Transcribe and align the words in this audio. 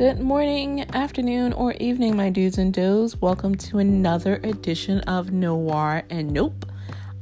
Good 0.00 0.18
morning, 0.18 0.86
afternoon, 0.94 1.52
or 1.52 1.72
evening, 1.72 2.16
my 2.16 2.30
dudes 2.30 2.56
and 2.56 2.72
does. 2.72 3.20
Welcome 3.20 3.54
to 3.56 3.80
another 3.80 4.36
edition 4.36 5.00
of 5.00 5.30
Noire 5.30 6.04
and 6.08 6.30
Nope. 6.30 6.64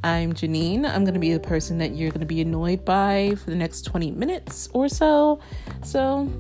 I'm 0.04 0.32
Janine. 0.32 0.88
I'm 0.88 1.02
going 1.02 1.14
to 1.14 1.18
be 1.18 1.32
the 1.32 1.40
person 1.40 1.78
that 1.78 1.96
you're 1.96 2.12
going 2.12 2.20
to 2.20 2.24
be 2.26 2.40
annoyed 2.40 2.84
by 2.84 3.34
for 3.42 3.50
the 3.50 3.56
next 3.56 3.82
20 3.82 4.12
minutes 4.12 4.68
or 4.74 4.88
so. 4.88 5.40
So, 5.82 6.30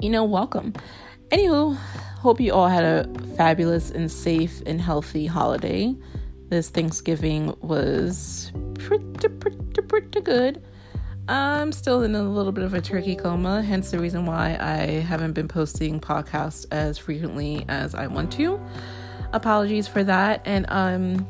you 0.00 0.10
know, 0.10 0.24
welcome. 0.24 0.72
Anywho, 1.28 1.76
hope 1.76 2.40
you 2.40 2.52
all 2.52 2.66
had 2.66 2.82
a 2.82 3.08
fabulous 3.36 3.92
and 3.92 4.10
safe 4.10 4.64
and 4.66 4.80
healthy 4.80 5.26
holiday. 5.26 5.94
This 6.48 6.70
Thanksgiving 6.70 7.56
was 7.60 8.50
pretty, 8.80 9.28
pretty, 9.28 9.80
pretty 9.82 10.20
good. 10.22 10.60
I'm 11.28 11.72
still 11.72 12.02
in 12.02 12.14
a 12.14 12.22
little 12.22 12.52
bit 12.52 12.62
of 12.62 12.74
a 12.74 12.80
turkey 12.80 13.16
coma, 13.16 13.60
hence 13.60 13.90
the 13.90 13.98
reason 13.98 14.26
why 14.26 14.56
I 14.60 15.00
haven't 15.00 15.32
been 15.32 15.48
posting 15.48 15.98
podcasts 16.00 16.66
as 16.70 16.98
frequently 16.98 17.64
as 17.68 17.96
I 17.96 18.06
want 18.06 18.30
to. 18.34 18.60
Apologies 19.32 19.88
for 19.88 20.04
that, 20.04 20.40
and 20.44 20.66
um, 20.68 21.26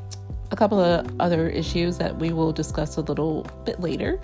a 0.51 0.57
couple 0.57 0.79
of 0.79 1.11
other 1.19 1.49
issues 1.49 1.97
that 1.97 2.19
we 2.19 2.33
will 2.35 2.53
discuss 2.53 2.99
a 2.99 3.01
little 3.01 3.47
bit 3.65 3.81
later. 3.81 4.21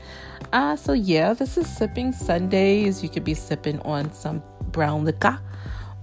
Uh, 0.53 0.77
so 0.77 0.93
yeah, 0.93 1.33
this 1.33 1.57
is 1.57 1.67
sipping 1.67 2.12
Sundays. 2.12 3.03
You 3.03 3.09
could 3.09 3.25
be 3.25 3.34
sipping 3.34 3.81
on 3.81 4.12
some 4.12 4.43
brown 4.73 5.05
liquor 5.05 5.41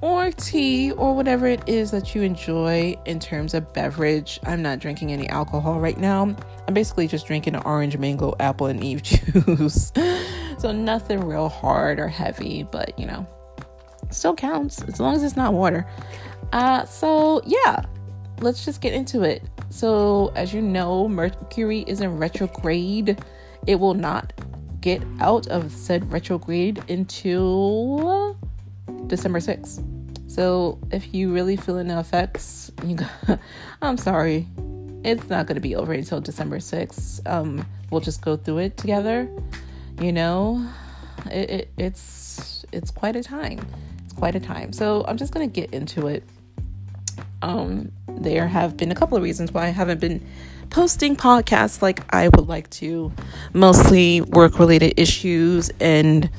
or 0.02 0.31
tea 0.31 0.91
or 0.94 1.16
whatever 1.16 1.48
it 1.48 1.62
is 1.67 1.91
that 1.91 2.16
you 2.16 2.21
enjoy 2.21 2.95
in 3.05 3.20
terms 3.20 3.53
of 3.53 3.73
beverage. 3.73 4.39
I'm 4.45 4.62
not 4.62 4.80
drinking 4.80 5.12
any 5.12 5.27
alcohol 5.30 5.80
right 5.80 5.98
now. 5.98 6.35
I'm 6.67 6.73
basically 6.73 7.08
just 7.08 7.27
drinking 7.27 7.55
an 7.55 7.63
orange, 7.63 7.98
mango, 7.98 8.35
apple, 8.39 8.67
and 8.67 8.84
Eve 8.84 9.03
juice. 9.03 9.91
so 10.58 10.72
nothing 10.72 11.20
real 11.22 11.49
hard 11.49 11.99
or 11.99 12.08
heavy, 12.08 12.64
but 12.64 12.97
you 12.97 13.06
know, 13.06 13.28
still 14.09 14.36
counts 14.36 14.81
as 14.83 15.00
long 15.00 15.16
as 15.16 15.23
it's 15.23 15.36
not 15.36 15.53
water. 15.53 15.86
Uh, 16.53 16.86
so 16.86 17.41
yeah, 17.45 17.84
let's 18.39 18.63
just 18.66 18.81
get 18.81 18.94
into 18.94 19.23
it. 19.23 19.44
So, 19.69 20.31
as 20.36 20.53
you 20.53 20.61
know, 20.61 21.08
Mercury 21.08 21.81
is 21.88 22.02
in 22.02 22.17
retrograde. 22.17 23.22
It 23.67 23.75
will 23.75 23.94
not 23.94 24.34
get 24.81 25.03
out 25.19 25.47
of 25.47 25.72
said 25.72 26.11
retrograde 26.11 26.84
until 26.89 28.38
December 29.08 29.40
6th. 29.40 29.84
So 30.30 30.80
if 30.92 31.14
you 31.14 31.34
really 31.34 31.56
feeling 31.56 31.88
the 31.88 32.00
effects, 32.00 32.72
you 32.86 32.96
got, 32.96 33.40
I'm 33.81 33.98
sorry. 33.98 34.48
It's 35.04 35.30
not 35.30 35.48
going 35.48 35.56
to 35.56 35.62
be 35.62 35.76
over 35.76 35.94
until 35.94 36.22
December 36.22 36.59
6th. 36.59 37.28
Um, 37.28 37.66
we'll 37.90 38.02
just 38.02 38.22
go 38.22 38.38
through 38.38 38.59
it 38.59 38.78
together. 38.78 39.30
You 40.00 40.14
know, 40.14 40.66
it, 41.26 41.50
it, 41.50 41.72
it's 41.78 42.66
it's 42.72 42.92
quite 42.92 43.16
a 43.16 43.23
time. 43.23 43.59
It's 44.04 44.14
quite 44.14 44.36
a 44.36 44.40
time. 44.40 44.73
So 44.73 45.03
I'm 45.08 45.18
just 45.18 45.34
going 45.34 45.50
to 45.50 45.62
get 45.62 45.74
into 45.74 46.08
it. 46.08 46.24
Um, 47.42 47.92
there 48.08 48.48
have 48.48 48.78
been 48.78 48.92
a 48.92 48.96
couple 48.96 49.18
of 49.18 49.24
reasons 49.24 49.52
why 49.52 49.66
I 49.66 49.70
haven't 49.70 50.00
been 50.00 50.26
posting 50.70 51.16
podcasts 51.16 51.81
like 51.81 52.02
I 52.14 52.28
would 52.28 52.48
like 52.48 52.70
to, 52.72 53.12
mostly 53.53 54.22
work 54.22 54.59
related 54.59 54.94
issues 54.98 55.72
and 55.80 56.30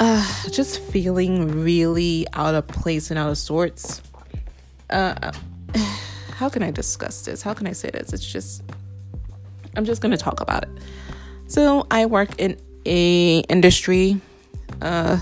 uh, 0.00 0.26
just 0.50 0.80
feeling 0.80 1.62
really 1.62 2.26
out 2.32 2.54
of 2.54 2.66
place 2.66 3.10
and 3.10 3.18
out 3.18 3.30
of 3.30 3.38
sorts. 3.38 4.02
Uh, 4.88 5.30
how 6.32 6.48
can 6.48 6.62
I 6.62 6.70
discuss 6.70 7.24
this? 7.26 7.42
How 7.42 7.52
can 7.52 7.66
I 7.66 7.72
say 7.72 7.90
this? 7.90 8.12
It's 8.14 8.24
just, 8.24 8.62
I'm 9.76 9.84
just 9.84 10.00
to 10.02 10.16
talk 10.16 10.40
about 10.40 10.62
it. 10.64 10.70
So 11.46 11.86
I 11.90 12.06
work 12.06 12.30
in 12.38 12.58
a 12.86 13.40
industry. 13.50 14.20
Uh, 14.80 15.20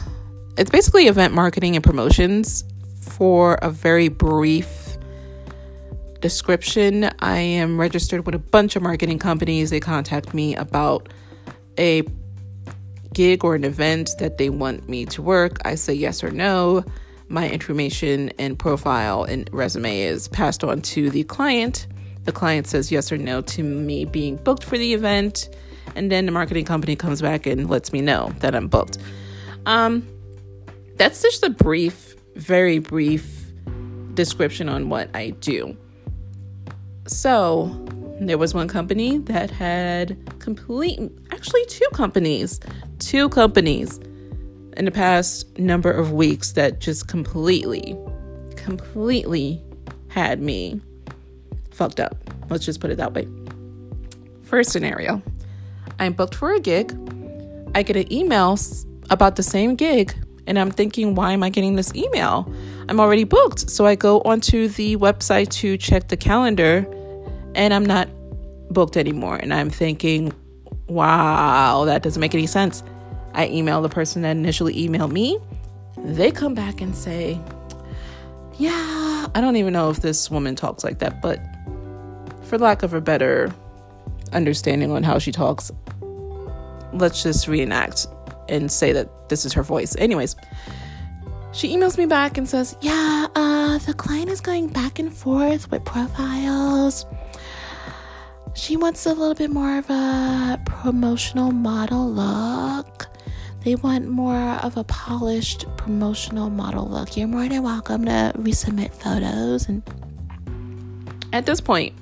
it's 0.57 0.71
basically 0.71 1.09
event 1.09 1.35
marketing 1.35 1.75
and 1.75 1.85
promotions. 1.85 2.65
For 3.01 3.55
a 3.63 3.71
very 3.71 4.09
brief 4.09 4.97
description, 6.21 7.11
I 7.19 7.39
am 7.39 7.81
registered 7.81 8.27
with 8.27 8.35
a 8.37 8.39
bunch 8.39 8.77
of 8.77 8.83
marketing 8.83 9.19
companies. 9.19 9.71
They 9.71 9.81
contact 9.81 10.35
me 10.35 10.55
about 10.55 11.09
a 11.79 12.03
gig 13.19 13.43
or 13.43 13.57
an 13.57 13.65
event 13.65 14.13
that 14.21 14.39
they 14.39 14.49
want 14.49 14.89
me 14.89 15.05
to 15.05 15.21
work, 15.21 15.59
I 15.65 15.75
say 15.75 15.93
yes 15.93 16.23
or 16.23 16.31
no. 16.31 16.85
My 17.27 17.51
information 17.51 18.29
and 18.39 18.57
profile 18.57 19.25
and 19.25 19.51
resume 19.53 20.03
is 20.03 20.29
passed 20.29 20.63
on 20.63 20.83
to 20.83 21.11
the 21.11 21.25
client. 21.25 21.89
The 22.27 22.31
client 22.31 22.69
says 22.69 22.93
yes 22.93 23.11
or 23.11 23.17
no 23.17 23.41
to 23.41 23.65
me 23.65 24.05
being 24.05 24.37
booked 24.37 24.63
for 24.63 24.79
the 24.79 24.95
event, 24.95 25.49
and 25.97 26.13
then 26.13 26.27
the 26.27 26.33
marketing 26.33 26.65
company 26.65 26.95
comes 26.95 27.21
back 27.21 27.45
and 27.45 27.69
lets 27.69 27.93
me 27.93 28.01
know 28.01 28.33
that 28.39 28.55
I'm 28.55 28.69
booked. 28.69 28.99
Um, 29.67 30.07
that's 30.95 31.21
just 31.21 31.43
a 31.43 31.51
brief, 31.51 32.15
very 32.37 32.79
brief 32.79 33.51
description 34.15 34.69
on 34.69 34.91
what 34.91 35.11
I 35.13 35.31
do. 35.31 35.77
So, 37.09 37.65
there 38.21 38.39
was 38.39 38.55
one 38.55 38.69
company 38.69 39.19
that 39.19 39.51
had 39.51 40.17
complete, 40.41 41.01
actually, 41.31 41.65
two 41.67 41.89
companies 41.93 42.61
two 42.99 43.29
companies 43.29 43.99
in 44.77 44.85
the 44.85 44.91
past 44.91 45.59
number 45.59 45.91
of 45.91 46.13
weeks 46.13 46.53
that 46.53 46.81
just 46.81 47.09
completely, 47.09 47.97
completely 48.57 49.63
had 50.09 50.41
me 50.41 50.81
fucked 51.71 52.01
up. 52.01 52.17
Let's 52.51 52.65
just 52.65 52.81
put 52.81 52.91
it 52.91 52.97
that 52.97 53.15
way. 53.15 53.29
First 54.43 54.71
scenario 54.71 55.23
I'm 55.99 56.13
booked 56.13 56.35
for 56.35 56.53
a 56.55 56.61
gig. 56.61 56.93
I 57.75 57.83
get 57.83 57.97
an 57.97 58.13
email 58.13 58.59
about 59.11 59.37
the 59.37 59.43
same 59.43 59.75
gig, 59.75 60.15
and 60.47 60.59
I'm 60.59 60.71
thinking, 60.71 61.15
why 61.15 61.33
am 61.33 61.43
I 61.43 61.51
getting 61.51 61.77
this 61.77 61.95
email? 61.95 62.53
I'm 62.89 63.01
already 63.01 63.25
booked. 63.25 63.71
So 63.71 63.85
I 63.85 63.95
go 63.95 64.21
onto 64.23 64.69
the 64.69 64.97
website 64.97 65.51
to 65.61 65.77
check 65.77 66.09
the 66.09 66.17
calendar, 66.17 66.87
and 67.59 67.75
I'm 67.75 67.85
not 67.85 68.09
booked 68.71 68.97
anymore. 68.97 69.37
And 69.37 69.53
I'm 69.53 69.69
thinking, 69.69 70.33
wow, 70.87 71.85
that 71.85 72.03
doesn't 72.03 72.21
make 72.21 72.35
any 72.35 72.47
sense. 72.47 72.83
I 73.35 73.49
email 73.49 73.83
the 73.83 73.89
person 73.89 74.23
that 74.23 74.31
initially 74.31 74.75
emailed 74.75 75.11
me. 75.11 75.39
They 75.99 76.31
come 76.31 76.55
back 76.55 76.81
and 76.81 76.95
say, 76.95 77.39
yeah, 78.59 79.27
I 79.35 79.41
don't 79.41 79.57
even 79.57 79.73
know 79.73 79.91
if 79.91 80.01
this 80.01 80.31
woman 80.31 80.55
talks 80.55 80.85
like 80.85 81.01
that, 81.01 81.21
but 81.21 81.41
for 82.45 82.59
lack 82.59 82.83
of 82.83 82.95
a 82.95 83.01
better 83.01 83.53
understanding 84.33 84.93
on 84.93 85.03
how 85.03 85.19
she 85.19 85.33
talks, 85.33 85.73
let's 86.93 87.23
just 87.25 87.49
reenact 87.49 88.07
and 88.49 88.71
say 88.71 88.93
that 88.93 89.29
this 89.29 89.45
is 89.45 89.53
her 89.53 89.65
voice. 89.65 89.97
Anyways, 89.97 90.37
she 91.53 91.75
emails 91.75 91.99
me 91.99 92.07
back 92.07 92.39
and 92.39 92.49
says, 92.49 92.77
Yeah, 92.81 93.27
uh, 93.35 93.79
the 93.79 93.95
client 93.95 94.31
is 94.31 94.41
going 94.41 94.69
back 94.69 94.99
and 95.01 95.13
forth 95.13 95.71
with 95.71 95.85
profiles 95.85 97.05
she 98.59 98.77
wants 98.77 99.07
a 99.07 99.15
little 99.15 99.37
bit 99.37 99.51
more 99.51 99.79
of 99.79 99.89
a 99.89 100.61
promotional 100.67 101.53
model 101.53 102.11
look. 102.11 103.07
They 103.63 103.77
want 103.77 104.09
more 104.09 104.59
of 104.63 104.77
a 104.77 104.83
polished 104.85 105.65
promotional 105.77 106.51
model 106.51 106.89
look. 106.89 107.17
You're 107.17 107.29
more 107.29 107.49
than 107.49 107.63
welcome 107.63 108.05
to 108.07 108.33
resubmit 108.37 108.93
photos. 108.93 109.69
And 109.69 109.83
at 111.33 111.47
this 111.47 111.61
point, 111.61 111.95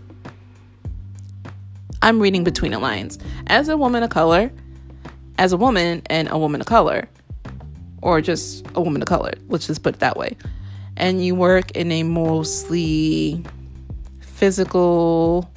I'm 2.00 2.20
reading 2.20 2.42
between 2.42 2.72
the 2.72 2.78
lines. 2.78 3.18
As 3.48 3.68
a 3.68 3.76
woman 3.76 4.02
of 4.02 4.08
color, 4.08 4.50
as 5.36 5.52
a 5.52 5.58
woman 5.58 6.00
and 6.06 6.30
a 6.30 6.38
woman 6.38 6.62
of 6.62 6.66
color, 6.66 7.06
or 8.00 8.22
just 8.22 8.66
a 8.74 8.80
woman 8.80 9.02
of 9.02 9.08
color, 9.08 9.32
let's 9.48 9.66
just 9.66 9.82
put 9.82 9.96
it 9.96 10.00
that 10.00 10.16
way, 10.16 10.36
and 10.96 11.22
you 11.22 11.34
work 11.34 11.70
in 11.72 11.92
a 11.92 12.02
mostly 12.02 13.44
physical 14.20 15.50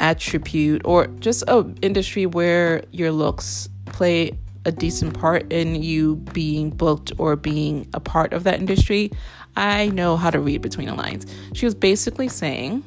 attribute 0.00 0.82
or 0.84 1.06
just 1.18 1.42
a 1.48 1.66
industry 1.82 2.26
where 2.26 2.84
your 2.92 3.10
looks 3.12 3.68
play 3.86 4.38
a 4.64 4.72
decent 4.72 5.18
part 5.18 5.50
in 5.52 5.82
you 5.82 6.16
being 6.16 6.70
booked 6.70 7.12
or 7.18 7.36
being 7.36 7.88
a 7.94 8.00
part 8.00 8.32
of 8.32 8.44
that 8.44 8.60
industry, 8.60 9.10
I 9.56 9.88
know 9.88 10.16
how 10.16 10.30
to 10.30 10.38
read 10.38 10.62
between 10.62 10.86
the 10.88 10.94
lines. 10.94 11.26
She 11.54 11.64
was 11.64 11.74
basically 11.74 12.28
saying, 12.28 12.84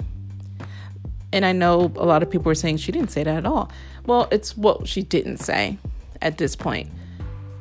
and 1.33 1.45
I 1.45 1.51
know 1.53 1.91
a 1.95 2.05
lot 2.05 2.23
of 2.23 2.29
people 2.29 2.45
were 2.45 2.55
saying 2.55 2.77
she 2.77 2.91
didn't 2.91 3.09
say 3.09 3.23
that 3.23 3.35
at 3.35 3.45
all. 3.45 3.71
Well, 4.05 4.27
it's 4.31 4.55
what 4.55 4.87
she 4.87 5.01
didn't 5.01 5.37
say 5.37 5.77
at 6.21 6.37
this 6.37 6.55
point. 6.55 6.89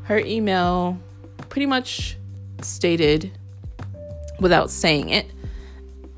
Her 0.04 0.18
email 0.18 0.98
pretty 1.48 1.66
much 1.66 2.16
stated, 2.62 3.32
without 4.38 4.70
saying 4.70 5.10
it, 5.10 5.30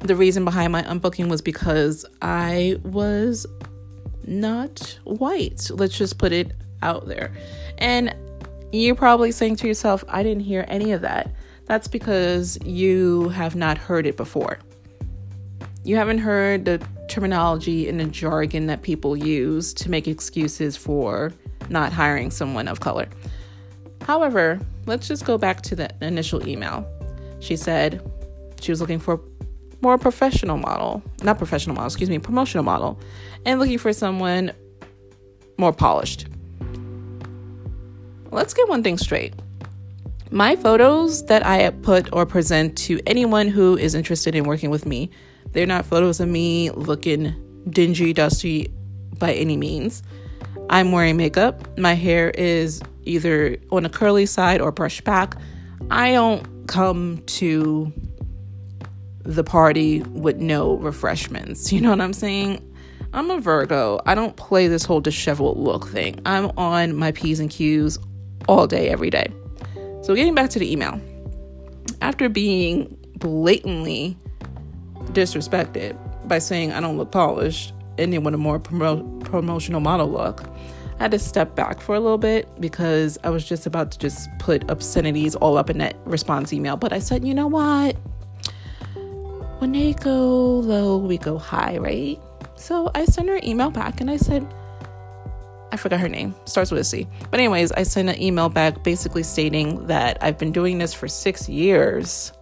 the 0.04 0.16
reason 0.16 0.44
behind 0.44 0.72
my 0.72 0.82
unbooking 0.82 1.28
was 1.28 1.42
because 1.42 2.04
I 2.20 2.78
was 2.82 3.46
not 4.24 4.98
white. 5.04 5.70
Let's 5.70 5.96
just 5.96 6.18
put 6.18 6.32
it 6.32 6.52
out 6.82 7.06
there. 7.06 7.32
And 7.78 8.14
you're 8.72 8.94
probably 8.94 9.32
saying 9.32 9.56
to 9.56 9.66
yourself, 9.66 10.04
I 10.08 10.22
didn't 10.22 10.42
hear 10.42 10.64
any 10.68 10.92
of 10.92 11.02
that. 11.02 11.30
That's 11.66 11.88
because 11.88 12.58
you 12.64 13.28
have 13.30 13.54
not 13.54 13.78
heard 13.78 14.06
it 14.06 14.16
before. 14.16 14.58
You 15.84 15.96
haven't 15.96 16.18
heard 16.18 16.64
the 16.64 16.84
terminology 17.08 17.88
and 17.88 18.00
the 18.00 18.04
jargon 18.04 18.66
that 18.66 18.82
people 18.82 19.16
use 19.16 19.74
to 19.74 19.90
make 19.90 20.08
excuses 20.08 20.76
for 20.76 21.32
not 21.68 21.92
hiring 21.92 22.30
someone 22.30 22.68
of 22.68 22.80
color. 22.80 23.08
However, 24.02 24.60
let's 24.86 25.08
just 25.08 25.24
go 25.24 25.38
back 25.38 25.62
to 25.62 25.76
the 25.76 25.90
initial 26.00 26.48
email. 26.48 26.86
She 27.40 27.56
said 27.56 28.02
she 28.60 28.72
was 28.72 28.80
looking 28.80 28.98
for 28.98 29.20
more 29.82 29.98
professional 29.98 30.56
model, 30.56 31.02
not 31.22 31.36
professional 31.36 31.74
model, 31.74 31.88
excuse 31.88 32.08
me, 32.08 32.18
promotional 32.18 32.64
model, 32.64 32.98
and 33.44 33.60
looking 33.60 33.78
for 33.78 33.92
someone 33.92 34.52
more 35.58 35.72
polished. 35.72 36.26
Let's 38.30 38.54
get 38.54 38.68
one 38.68 38.82
thing 38.82 38.96
straight. 38.96 39.34
My 40.30 40.56
photos 40.56 41.26
that 41.26 41.44
I 41.44 41.68
put 41.70 42.10
or 42.12 42.24
present 42.24 42.78
to 42.78 43.00
anyone 43.06 43.48
who 43.48 43.76
is 43.76 43.94
interested 43.94 44.34
in 44.34 44.44
working 44.44 44.70
with 44.70 44.86
me, 44.86 45.10
they're 45.50 45.66
not 45.66 45.84
photos 45.84 46.20
of 46.20 46.28
me 46.28 46.70
looking 46.70 47.34
dingy, 47.68 48.14
dusty 48.14 48.72
by 49.18 49.32
any 49.34 49.56
means. 49.56 50.02
I'm 50.70 50.92
wearing 50.92 51.18
makeup. 51.18 51.76
My 51.76 51.92
hair 51.92 52.30
is 52.30 52.80
either 53.02 53.58
on 53.70 53.84
a 53.84 53.90
curly 53.90 54.24
side 54.24 54.60
or 54.60 54.72
brushed 54.72 55.04
back. 55.04 55.36
I 55.90 56.12
don't 56.12 56.66
come 56.66 57.22
to 57.26 57.92
the 59.24 59.44
party 59.44 60.02
with 60.02 60.36
no 60.38 60.76
refreshments. 60.76 61.72
You 61.72 61.80
know 61.80 61.90
what 61.90 62.00
I'm 62.00 62.12
saying? 62.12 62.68
I'm 63.14 63.30
a 63.30 63.38
Virgo. 63.38 64.00
I 64.06 64.14
don't 64.14 64.36
play 64.36 64.68
this 64.68 64.84
whole 64.84 65.00
disheveled 65.00 65.58
look 65.58 65.88
thing. 65.88 66.18
I'm 66.24 66.50
on 66.56 66.96
my 66.96 67.12
P's 67.12 67.40
and 67.40 67.50
Q's 67.50 67.98
all 68.48 68.66
day, 68.66 68.88
every 68.88 69.10
day. 69.10 69.26
So, 70.02 70.14
getting 70.14 70.34
back 70.34 70.50
to 70.50 70.58
the 70.58 70.70
email, 70.70 71.00
after 72.00 72.28
being 72.28 72.96
blatantly 73.18 74.16
disrespected 75.12 75.96
by 76.26 76.38
saying 76.38 76.72
I 76.72 76.80
don't 76.80 76.96
look 76.96 77.12
polished 77.12 77.72
and 77.98 78.12
they 78.12 78.18
want 78.18 78.34
a 78.34 78.38
more 78.38 78.58
promo- 78.58 79.22
promotional 79.24 79.80
model 79.80 80.10
look, 80.10 80.44
I 80.98 81.04
had 81.04 81.10
to 81.12 81.18
step 81.18 81.54
back 81.54 81.80
for 81.80 81.94
a 81.94 82.00
little 82.00 82.18
bit 82.18 82.48
because 82.60 83.18
I 83.24 83.30
was 83.30 83.44
just 83.44 83.66
about 83.66 83.90
to 83.92 83.98
just 83.98 84.28
put 84.38 84.68
obscenities 84.70 85.34
all 85.34 85.58
up 85.58 85.68
in 85.68 85.78
that 85.78 85.96
response 86.04 86.52
email. 86.52 86.76
But 86.76 86.92
I 86.92 86.98
said, 86.98 87.26
you 87.26 87.34
know 87.34 87.46
what? 87.46 87.96
When 89.62 89.70
they 89.70 89.92
go 89.92 90.58
low, 90.58 90.96
we 90.96 91.18
go 91.18 91.38
high, 91.38 91.78
right? 91.78 92.18
So 92.56 92.90
I 92.96 93.04
sent 93.04 93.28
her 93.28 93.36
an 93.36 93.46
email 93.46 93.70
back 93.70 94.00
and 94.00 94.10
I 94.10 94.16
said, 94.16 94.44
I 95.70 95.76
forgot 95.76 96.00
her 96.00 96.08
name, 96.08 96.34
starts 96.46 96.72
with 96.72 96.80
a 96.80 96.84
C. 96.84 97.06
But, 97.30 97.38
anyways, 97.38 97.70
I 97.70 97.84
sent 97.84 98.08
an 98.08 98.20
email 98.20 98.48
back 98.48 98.82
basically 98.82 99.22
stating 99.22 99.86
that 99.86 100.18
I've 100.20 100.36
been 100.36 100.50
doing 100.50 100.78
this 100.78 100.92
for 100.92 101.06
six 101.06 101.48
years. 101.48 102.32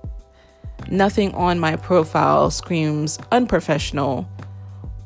Nothing 0.91 1.35
on 1.35 1.59
my 1.59 1.77
profile 1.77 2.51
screams 2.51 3.19
unprofessional 3.31 4.27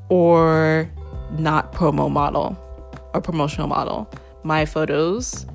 or 0.09 0.89
not 1.33 1.73
promo 1.73 2.09
model 2.09 2.57
or 3.13 3.21
promotional 3.23 3.67
model. 3.67 4.09
My 4.45 4.67
photos 4.67 5.47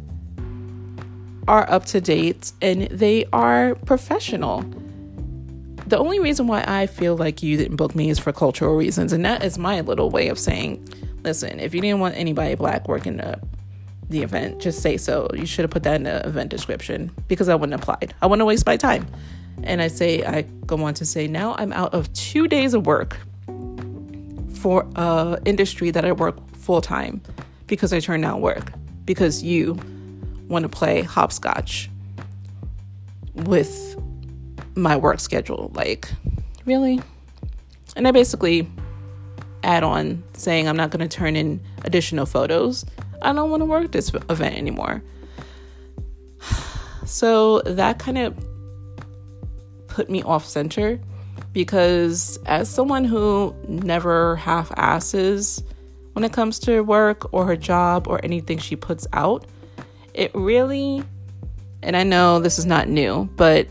are 1.48 1.72
up 1.72 1.86
to 1.86 2.02
date 2.02 2.52
and 2.62 2.82
they 2.90 3.24
are 3.32 3.76
professional. 3.76 4.66
The 5.90 5.98
only 5.98 6.20
reason 6.20 6.46
why 6.46 6.64
I 6.68 6.86
feel 6.86 7.18
like 7.18 7.42
you 7.42 7.58
didn't 7.58 7.78
book 7.78 7.96
me 7.96 8.12
is 8.12 8.20
for 8.20 8.32
cultural 8.32 8.76
reasons, 8.76 9.12
and 9.12 9.26
that 9.26 9.44
is 9.44 9.58
my 9.58 9.82
little 9.82 10.12
way 10.12 10.28
of 10.28 10.38
saying 10.38 10.88
listen, 11.24 11.60
if 11.60 11.74
you 11.74 11.82
didn't 11.82 12.00
want 12.00 12.16
anybody 12.16 12.56
black 12.56 12.88
working 12.88 13.18
the 13.18 13.40
the 14.10 14.22
event, 14.24 14.60
just 14.60 14.82
say 14.82 14.98
so. 14.98 15.28
You 15.34 15.46
should 15.46 15.64
have 15.64 15.72
put 15.72 15.84
that 15.84 15.96
in 15.96 16.04
the 16.04 16.26
event 16.26 16.50
description 16.50 17.12
because 17.28 17.50
I 17.50 17.56
wouldn't 17.56 17.74
have 17.74 17.82
applied. 17.82 18.14
I 18.22 18.28
wouldn't 18.28 18.46
waste 18.48 18.66
my 18.66 18.76
time. 18.76 19.08
And 19.64 19.82
I 19.82 19.88
say, 19.88 20.24
I 20.24 20.44
go 20.66 20.84
on 20.84 20.94
to 20.96 21.06
say, 21.06 21.28
now 21.28 21.56
I'm 21.60 21.74
out 21.74 21.94
of 21.94 22.12
two 22.14 22.48
days 22.48 22.74
of 22.74 22.88
work 22.88 23.18
for 24.54 24.88
a 24.96 25.40
industry 25.46 25.92
that 25.92 26.06
I 26.06 26.12
work 26.12 26.38
full 26.56 26.82
time 26.82 27.22
because 27.68 27.94
I 27.94 28.00
turned 28.00 28.24
down 28.24 28.42
work 28.42 28.74
because 29.06 29.44
you 29.44 29.78
want 30.48 30.64
to 30.64 30.70
play 30.70 31.02
hopscotch 31.02 31.90
with 33.34 33.99
my 34.82 34.96
work 34.96 35.20
schedule. 35.20 35.72
Like, 35.74 36.12
really? 36.66 37.02
And 37.96 38.08
I 38.08 38.12
basically 38.12 38.70
add 39.64 39.84
on 39.84 40.24
saying 40.34 40.68
I'm 40.68 40.78
not 40.78 40.90
going 40.90 41.08
to 41.08 41.18
turn 41.18 41.36
in 41.36 41.60
additional 41.84 42.26
photos. 42.26 42.86
I 43.22 43.34
don't 43.34 43.50
want 43.50 43.62
to 43.62 43.66
work 43.66 43.92
this 43.92 44.12
event 44.30 44.56
anymore. 44.56 45.04
So 47.06 47.62
that 47.62 47.98
kind 47.98 48.20
of 48.20 48.38
put 49.88 50.12
me 50.12 50.22
off 50.22 50.46
center 50.46 51.00
because 51.54 52.38
as 52.46 52.70
someone 52.70 53.04
who 53.04 53.56
never 53.68 54.36
half 54.36 54.72
asses 54.78 55.64
when 56.14 56.24
it 56.24 56.32
comes 56.32 56.60
to 56.60 56.82
work 56.82 57.34
or 57.34 57.46
her 57.46 57.56
job 57.56 58.08
or 58.08 58.24
anything 58.24 58.60
she 58.60 58.76
puts 58.76 59.08
out, 59.12 59.48
it 60.14 60.30
really, 60.36 61.04
and 61.82 61.98
I 61.98 62.04
know 62.04 62.40
this 62.40 62.60
is 62.60 62.66
not 62.68 62.88
new, 62.88 63.28
but 63.36 63.68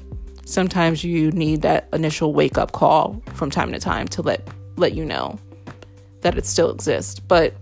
sometimes 0.48 1.04
you 1.04 1.30
need 1.32 1.62
that 1.62 1.88
initial 1.92 2.32
wake 2.32 2.56
up 2.56 2.72
call 2.72 3.22
from 3.34 3.50
time 3.50 3.70
to 3.72 3.78
time 3.78 4.08
to 4.08 4.22
let 4.22 4.48
let 4.76 4.94
you 4.94 5.04
know 5.04 5.38
that 6.22 6.38
it 6.38 6.46
still 6.46 6.70
exists. 6.70 7.20
But 7.20 7.54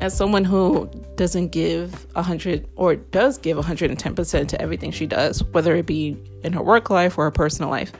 as 0.00 0.16
someone 0.16 0.44
who 0.44 0.90
doesn't 1.16 1.48
give 1.48 2.06
100 2.14 2.68
or 2.76 2.96
does 2.96 3.38
give 3.38 3.56
110% 3.56 4.48
to 4.48 4.60
everything 4.60 4.90
she 4.90 5.06
does, 5.06 5.44
whether 5.44 5.76
it 5.76 5.86
be 5.86 6.16
in 6.42 6.52
her 6.52 6.62
work 6.62 6.90
life 6.90 7.16
or 7.16 7.24
her 7.24 7.30
personal 7.30 7.70
life, 7.70 7.92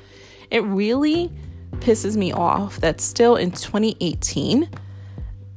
it 0.50 0.64
really 0.64 1.31
pisses 1.76 2.17
me 2.17 2.32
off 2.32 2.79
that 2.81 3.00
still 3.00 3.37
in 3.37 3.50
2018 3.52 4.69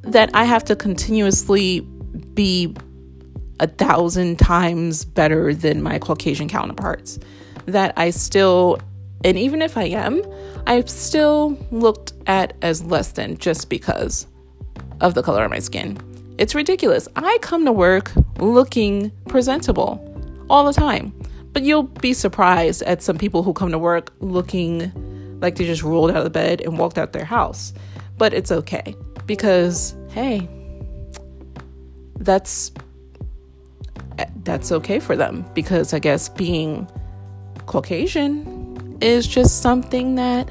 that 0.03 0.29
I 0.33 0.43
have 0.43 0.63
to 0.65 0.75
continuously 0.75 1.81
be 2.33 2.75
a 3.59 3.67
thousand 3.67 4.37
times 4.37 5.03
better 5.03 5.53
than 5.53 5.81
my 5.81 5.99
Caucasian 5.99 6.47
counterparts. 6.47 7.19
That 7.67 7.93
I 7.95 8.09
still, 8.09 8.79
and 9.23 9.37
even 9.37 9.61
if 9.61 9.77
I 9.77 9.83
am, 9.83 10.23
I've 10.65 10.89
still 10.89 11.57
looked 11.71 12.13
at 12.27 12.53
as 12.61 12.83
less 12.83 13.11
than 13.11 13.37
just 13.37 13.69
because 13.69 14.27
of 14.99 15.13
the 15.13 15.23
color 15.23 15.43
of 15.45 15.51
my 15.51 15.59
skin. 15.59 15.97
It's 16.37 16.53
ridiculous. 16.53 17.07
I 17.15 17.37
come 17.41 17.65
to 17.65 17.71
work 17.71 18.11
looking 18.39 19.11
presentable 19.27 20.03
all 20.49 20.65
the 20.65 20.73
time. 20.73 21.13
But 21.53 21.63
you'll 21.63 21.83
be 21.83 22.13
surprised 22.13 22.83
at 22.83 23.01
some 23.01 23.17
people 23.17 23.43
who 23.43 23.53
come 23.53 23.71
to 23.71 23.79
work 23.79 24.13
looking 24.19 25.39
like 25.39 25.55
they 25.55 25.65
just 25.65 25.83
rolled 25.83 26.11
out 26.11 26.25
of 26.25 26.31
bed 26.31 26.61
and 26.61 26.77
walked 26.77 26.97
out 26.97 27.13
their 27.13 27.25
house. 27.25 27.73
But 28.17 28.33
it's 28.33 28.51
okay 28.51 28.95
because 29.25 29.95
hey, 30.09 30.47
that's 32.19 32.71
that's 34.43 34.71
okay 34.71 34.99
for 34.99 35.15
them 35.15 35.45
because 35.53 35.93
I 35.93 35.99
guess 35.99 36.29
being 36.29 36.87
Caucasian 37.67 38.97
is 39.01 39.27
just 39.27 39.61
something 39.61 40.15
that 40.15 40.49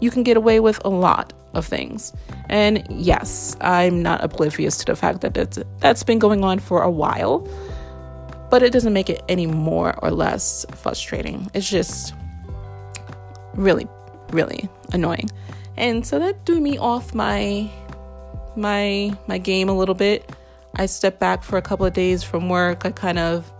you 0.00 0.10
can 0.10 0.22
get 0.22 0.36
away 0.36 0.58
with 0.58 0.84
a 0.84 0.88
lot 0.88 1.32
of 1.54 1.66
things. 1.66 2.12
And 2.48 2.84
yes, 2.90 3.56
I'm 3.60 4.02
not 4.02 4.24
oblivious 4.24 4.78
to 4.78 4.86
the 4.86 4.96
fact 4.96 5.20
that 5.20 5.34
that's, 5.34 5.58
that's 5.78 6.02
been 6.02 6.18
going 6.18 6.42
on 6.42 6.58
for 6.58 6.82
a 6.82 6.90
while, 6.90 7.46
but 8.50 8.62
it 8.62 8.72
doesn't 8.72 8.92
make 8.92 9.08
it 9.08 9.22
any 9.28 9.46
more 9.46 9.96
or 10.02 10.10
less 10.10 10.66
frustrating. 10.74 11.50
It's 11.54 11.70
just 11.70 12.14
really, 13.54 13.86
really 14.30 14.68
annoying. 14.92 15.30
And 15.76 16.04
so 16.04 16.18
that 16.18 16.44
threw 16.46 16.60
me 16.60 16.78
off 16.78 17.14
my 17.14 17.70
my 18.56 19.16
my 19.26 19.38
game 19.38 19.68
a 19.68 19.72
little 19.72 19.94
bit. 19.94 20.28
I 20.74 20.86
stepped 20.86 21.20
back 21.20 21.42
for 21.42 21.56
a 21.56 21.62
couple 21.62 21.86
of 21.86 21.92
days 21.92 22.22
from 22.22 22.48
work. 22.48 22.84
I 22.84 22.90
kind 22.90 23.18
of 23.18 23.50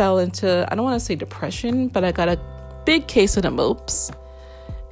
fell 0.00 0.18
into 0.18 0.66
I 0.72 0.76
don't 0.76 0.84
want 0.84 0.98
to 0.98 1.04
say 1.04 1.14
depression, 1.14 1.88
but 1.88 2.04
I 2.04 2.10
got 2.10 2.30
a 2.30 2.40
big 2.86 3.06
case 3.06 3.36
of 3.36 3.42
the 3.42 3.50
mopes 3.50 4.10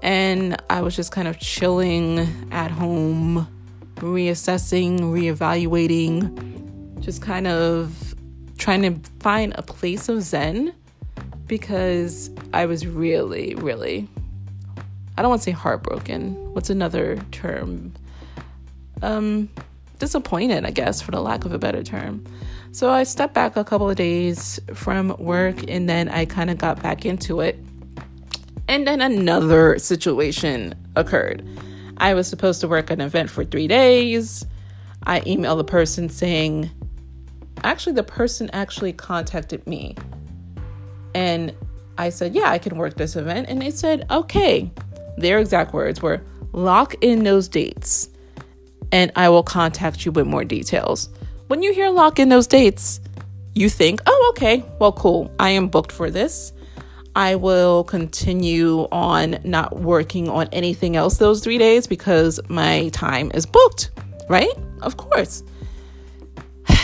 and 0.02 0.54
I 0.68 0.82
was 0.82 0.94
just 0.94 1.12
kind 1.12 1.26
of 1.26 1.38
chilling 1.38 2.28
at 2.52 2.70
home, 2.70 3.48
reassessing, 3.94 5.00
reevaluating, 5.00 7.00
just 7.00 7.22
kind 7.22 7.46
of 7.46 8.14
trying 8.58 8.82
to 8.82 9.10
find 9.20 9.54
a 9.56 9.62
place 9.62 10.10
of 10.10 10.20
zen 10.20 10.74
because 11.46 12.28
I 12.52 12.66
was 12.66 12.86
really, 12.86 13.54
really, 13.54 14.06
I 15.16 15.22
don't 15.22 15.30
want 15.30 15.40
to 15.40 15.44
say 15.44 15.52
heartbroken. 15.52 16.52
What's 16.52 16.68
another 16.68 17.16
term? 17.32 17.94
Um, 19.00 19.48
disappointed, 20.00 20.66
I 20.66 20.70
guess, 20.70 21.00
for 21.00 21.12
the 21.12 21.20
lack 21.22 21.46
of 21.46 21.54
a 21.54 21.58
better 21.58 21.82
term. 21.82 22.26
So 22.72 22.90
I 22.90 23.04
stepped 23.04 23.34
back 23.34 23.56
a 23.56 23.64
couple 23.64 23.88
of 23.88 23.96
days 23.96 24.60
from 24.74 25.16
work 25.18 25.56
and 25.68 25.88
then 25.88 26.08
I 26.08 26.24
kind 26.24 26.50
of 26.50 26.58
got 26.58 26.82
back 26.82 27.04
into 27.04 27.40
it 27.40 27.58
and 28.68 28.86
then 28.86 29.00
another 29.00 29.78
situation 29.78 30.74
occurred. 30.94 31.46
I 31.96 32.14
was 32.14 32.28
supposed 32.28 32.60
to 32.60 32.68
work 32.68 32.90
an 32.90 33.00
event 33.00 33.30
for 33.30 33.44
three 33.44 33.66
days. 33.66 34.44
I 35.04 35.20
emailed 35.20 35.56
the 35.56 35.64
person 35.64 36.08
saying, 36.10 36.70
actually, 37.64 37.94
the 37.94 38.04
person 38.04 38.50
actually 38.52 38.92
contacted 38.92 39.66
me. 39.66 39.96
And 41.14 41.54
I 41.96 42.10
said, 42.10 42.34
yeah, 42.34 42.50
I 42.50 42.58
can 42.58 42.76
work 42.76 42.94
this 42.94 43.16
event. 43.16 43.48
And 43.48 43.60
they 43.60 43.70
said, 43.70 44.06
okay. 44.10 44.70
Their 45.16 45.38
exact 45.38 45.72
words 45.72 46.00
were, 46.02 46.22
lock 46.52 46.94
in 47.00 47.24
those 47.24 47.48
dates 47.48 48.10
and 48.92 49.12
I 49.16 49.28
will 49.28 49.42
contact 49.42 50.04
you 50.04 50.12
with 50.12 50.26
more 50.26 50.44
details. 50.44 51.08
When 51.48 51.62
you 51.62 51.72
hear 51.72 51.88
lock 51.88 52.18
in 52.18 52.28
those 52.28 52.46
dates, 52.46 53.00
you 53.54 53.70
think, 53.70 54.02
oh, 54.06 54.32
okay, 54.36 54.62
well, 54.78 54.92
cool, 54.92 55.32
I 55.38 55.48
am 55.50 55.68
booked 55.68 55.92
for 55.92 56.10
this. 56.10 56.52
I 57.16 57.36
will 57.36 57.84
continue 57.84 58.80
on 58.92 59.38
not 59.44 59.80
working 59.80 60.28
on 60.28 60.48
anything 60.52 60.94
else 60.94 61.16
those 61.16 61.42
three 61.42 61.56
days 61.56 61.86
because 61.86 62.38
my 62.50 62.90
time 62.90 63.30
is 63.32 63.46
booked, 63.46 63.92
right? 64.28 64.52
Of 64.82 64.98
course. 64.98 65.42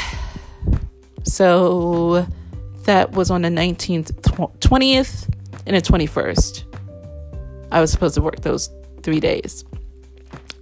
so 1.24 2.26
that 2.84 3.12
was 3.12 3.30
on 3.30 3.42
the 3.42 3.50
19th, 3.50 4.12
20th, 4.60 5.28
and 5.66 5.76
the 5.76 5.82
21st. 5.82 6.64
I 7.70 7.82
was 7.82 7.92
supposed 7.92 8.14
to 8.14 8.22
work 8.22 8.40
those 8.40 8.70
three 9.02 9.20
days. 9.20 9.66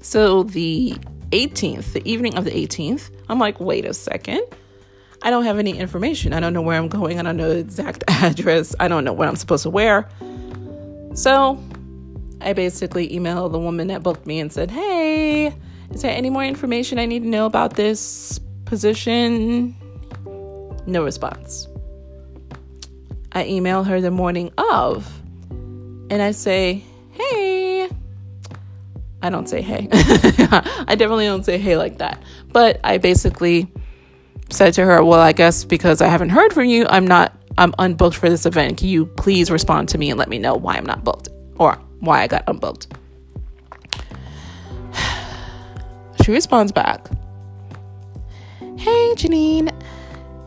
So 0.00 0.42
the 0.42 0.96
18th, 1.30 1.92
the 1.92 2.02
evening 2.04 2.36
of 2.36 2.44
the 2.44 2.50
18th, 2.50 3.10
I'm 3.32 3.38
like, 3.38 3.58
wait 3.58 3.86
a 3.86 3.94
second. 3.94 4.42
I 5.22 5.30
don't 5.30 5.44
have 5.44 5.58
any 5.58 5.78
information. 5.78 6.34
I 6.34 6.40
don't 6.40 6.52
know 6.52 6.60
where 6.60 6.76
I'm 6.78 6.88
going. 6.88 7.18
I 7.18 7.22
don't 7.22 7.38
know 7.38 7.48
the 7.48 7.58
exact 7.58 8.04
address. 8.08 8.74
I 8.78 8.88
don't 8.88 9.04
know 9.04 9.14
what 9.14 9.26
I'm 9.26 9.36
supposed 9.36 9.62
to 9.62 9.70
wear. 9.70 10.06
So 11.14 11.58
I 12.42 12.52
basically 12.52 13.08
emailed 13.08 13.52
the 13.52 13.58
woman 13.58 13.86
that 13.88 14.02
booked 14.02 14.26
me 14.26 14.38
and 14.38 14.52
said, 14.52 14.70
Hey, 14.70 15.54
is 15.92 16.02
there 16.02 16.14
any 16.14 16.28
more 16.28 16.44
information 16.44 16.98
I 16.98 17.06
need 17.06 17.22
to 17.22 17.28
know 17.28 17.46
about 17.46 17.74
this 17.74 18.38
position? 18.66 19.74
No 20.86 21.02
response. 21.02 21.68
I 23.32 23.46
email 23.46 23.82
her 23.84 24.00
the 24.02 24.10
morning 24.10 24.52
of 24.58 25.10
and 26.10 26.20
I 26.20 26.32
say, 26.32 26.84
I 29.22 29.30
don't 29.30 29.48
say 29.48 29.62
hey. 29.62 29.88
I 29.92 30.96
definitely 30.96 31.26
don't 31.26 31.44
say 31.44 31.56
hey 31.56 31.76
like 31.76 31.98
that. 31.98 32.20
But 32.48 32.80
I 32.82 32.98
basically 32.98 33.72
said 34.50 34.74
to 34.74 34.84
her, 34.84 35.02
Well, 35.04 35.20
I 35.20 35.32
guess 35.32 35.64
because 35.64 36.00
I 36.00 36.08
haven't 36.08 36.30
heard 36.30 36.52
from 36.52 36.66
you, 36.66 36.86
I'm 36.88 37.06
not, 37.06 37.32
I'm 37.56 37.72
unbooked 37.72 38.14
for 38.14 38.28
this 38.28 38.46
event. 38.46 38.78
Can 38.78 38.88
you 38.88 39.06
please 39.06 39.50
respond 39.50 39.88
to 39.90 39.98
me 39.98 40.10
and 40.10 40.18
let 40.18 40.28
me 40.28 40.38
know 40.38 40.54
why 40.54 40.74
I'm 40.74 40.86
not 40.86 41.04
booked 41.04 41.28
or 41.56 41.80
why 42.00 42.22
I 42.22 42.26
got 42.26 42.44
unbooked? 42.46 42.88
She 46.24 46.30
responds 46.30 46.70
back, 46.70 47.08
Hey, 48.76 49.14
Janine. 49.16 49.72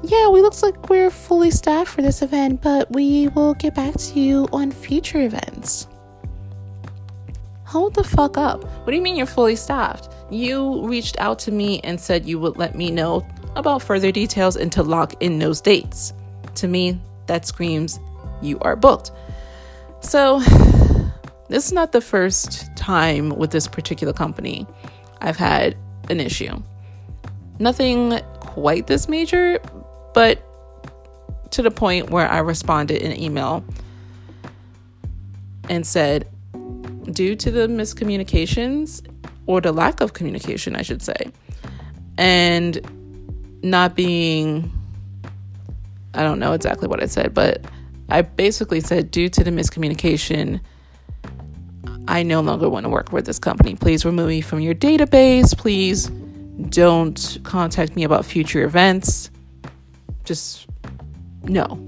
Yeah, 0.03 0.29
we 0.29 0.41
looks 0.41 0.61
like 0.61 0.89
we're 0.89 1.09
fully 1.09 1.51
staffed 1.51 1.89
for 1.89 2.01
this 2.01 2.21
event, 2.21 2.61
but 2.61 2.91
we 2.91 3.27
will 3.29 3.55
get 3.55 3.73
back 3.73 3.95
to 3.95 4.19
you 4.19 4.47
on 4.53 4.71
future 4.71 5.21
events. 5.21 5.87
Hold 7.75 7.93
the 7.93 8.05
fuck 8.05 8.37
up. 8.37 8.63
What 8.63 8.91
do 8.91 8.95
you 8.95 9.01
mean 9.01 9.17
you're 9.17 9.25
fully 9.25 9.57
staffed? 9.57 10.09
You 10.29 10.87
reached 10.87 11.19
out 11.19 11.39
to 11.39 11.51
me 11.51 11.81
and 11.81 11.99
said 11.99 12.25
you 12.25 12.39
would 12.39 12.55
let 12.55 12.73
me 12.73 12.89
know 12.89 13.27
about 13.57 13.81
further 13.81 14.13
details 14.13 14.55
and 14.55 14.71
to 14.71 14.81
lock 14.81 15.21
in 15.21 15.39
those 15.39 15.59
dates. 15.59 16.13
To 16.55 16.69
me, 16.69 17.01
that 17.27 17.45
screams 17.45 17.99
you 18.41 18.59
are 18.59 18.77
booked. 18.77 19.11
So, 19.99 20.39
this 21.49 21.65
is 21.65 21.73
not 21.73 21.91
the 21.91 21.99
first 21.99 22.73
time 22.77 23.27
with 23.31 23.51
this 23.51 23.67
particular 23.67 24.13
company 24.13 24.65
I've 25.19 25.35
had 25.35 25.75
an 26.09 26.21
issue. 26.21 26.63
Nothing 27.59 28.21
quite 28.39 28.87
this 28.87 29.09
major, 29.09 29.59
but 30.13 30.41
to 31.51 31.61
the 31.61 31.71
point 31.71 32.09
where 32.09 32.29
I 32.29 32.37
responded 32.37 33.01
in 33.01 33.21
email 33.21 33.65
and 35.67 35.85
said, 35.85 36.29
due 37.11 37.35
to 37.35 37.51
the 37.51 37.67
miscommunications 37.67 39.05
or 39.45 39.61
the 39.61 39.71
lack 39.71 40.01
of 40.01 40.13
communication, 40.13 40.75
I 40.75 40.81
should 40.81 41.01
say, 41.01 41.31
and 42.17 42.79
not 43.63 43.95
being 43.95 44.71
I 46.13 46.23
don't 46.23 46.39
know 46.39 46.53
exactly 46.53 46.87
what 46.87 47.03
I 47.03 47.07
said, 47.07 47.33
but 47.33 47.65
I 48.07 48.21
basically 48.21 48.79
said 48.79 49.11
due 49.11 49.27
to 49.29 49.43
the 49.43 49.51
miscommunication 49.51 50.61
I 52.07 52.23
no 52.23 52.41
longer 52.41 52.69
want 52.69 52.83
to 52.85 52.89
work 52.89 53.11
with 53.11 53.25
this 53.25 53.39
company. 53.39 53.75
Please 53.75 54.05
remove 54.05 54.29
me 54.29 54.41
from 54.41 54.59
your 54.59 54.75
database. 54.75 55.57
Please 55.57 56.07
don't 56.69 57.39
contact 57.43 57.95
me 57.95 58.03
about 58.03 58.25
future 58.25 58.63
events. 58.63 59.31
Just 60.23 60.67
no. 61.43 61.79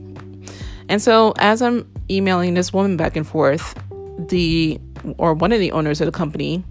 And 0.90 1.02
so 1.02 1.34
as 1.38 1.62
I'm 1.62 1.90
emailing 2.10 2.56
this 2.56 2.74
woman 2.74 2.98
back 2.98 3.16
and 3.16 3.28
forth, 3.28 3.76
the 4.18 4.80
or 5.18 5.34
one 5.34 5.52
of 5.52 5.60
the 5.60 5.72
owners 5.72 6.02
of 6.02 6.06
the 6.06 6.12
company 6.12 6.64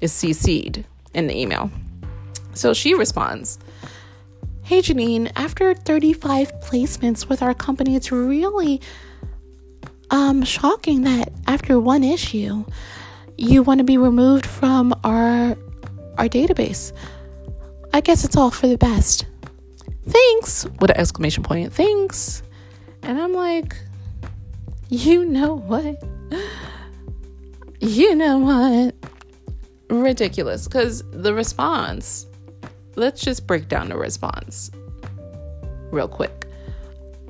is 0.00 0.12
CC'd 0.12 0.84
in 1.12 1.26
the 1.26 1.38
email. 1.38 1.70
So 2.54 2.72
she 2.72 2.94
responds, 2.94 3.58
Hey 4.62 4.80
Janine, 4.80 5.30
after 5.36 5.74
35 5.74 6.52
placements 6.60 7.28
with 7.28 7.42
our 7.42 7.54
company, 7.54 7.96
it's 7.96 8.10
really 8.10 8.80
um 10.10 10.42
shocking 10.42 11.02
that 11.02 11.32
after 11.46 11.80
one 11.80 12.04
issue 12.04 12.64
you 13.36 13.62
want 13.62 13.78
to 13.78 13.84
be 13.84 13.96
removed 13.98 14.46
from 14.46 14.94
our 15.04 15.56
our 16.18 16.28
database. 16.28 16.92
I 17.92 18.00
guess 18.00 18.24
it's 18.24 18.36
all 18.36 18.50
for 18.50 18.66
the 18.66 18.78
best. 18.78 19.26
Thanks 20.06 20.64
with 20.80 20.90
an 20.90 20.96
exclamation 20.96 21.42
point. 21.42 21.72
Thanks. 21.72 22.42
And 23.02 23.20
I'm 23.20 23.32
like, 23.32 23.76
you 24.88 25.24
know 25.24 25.54
what? 25.54 26.02
You 27.84 28.14
know 28.16 28.38
what? 28.38 28.94
Ridiculous. 29.90 30.66
Because 30.66 31.02
the 31.10 31.34
response 31.34 32.26
let's 32.96 33.20
just 33.20 33.46
break 33.46 33.68
down 33.68 33.88
the 33.88 33.96
response 33.96 34.70
real 35.90 36.08
quick. 36.08 36.46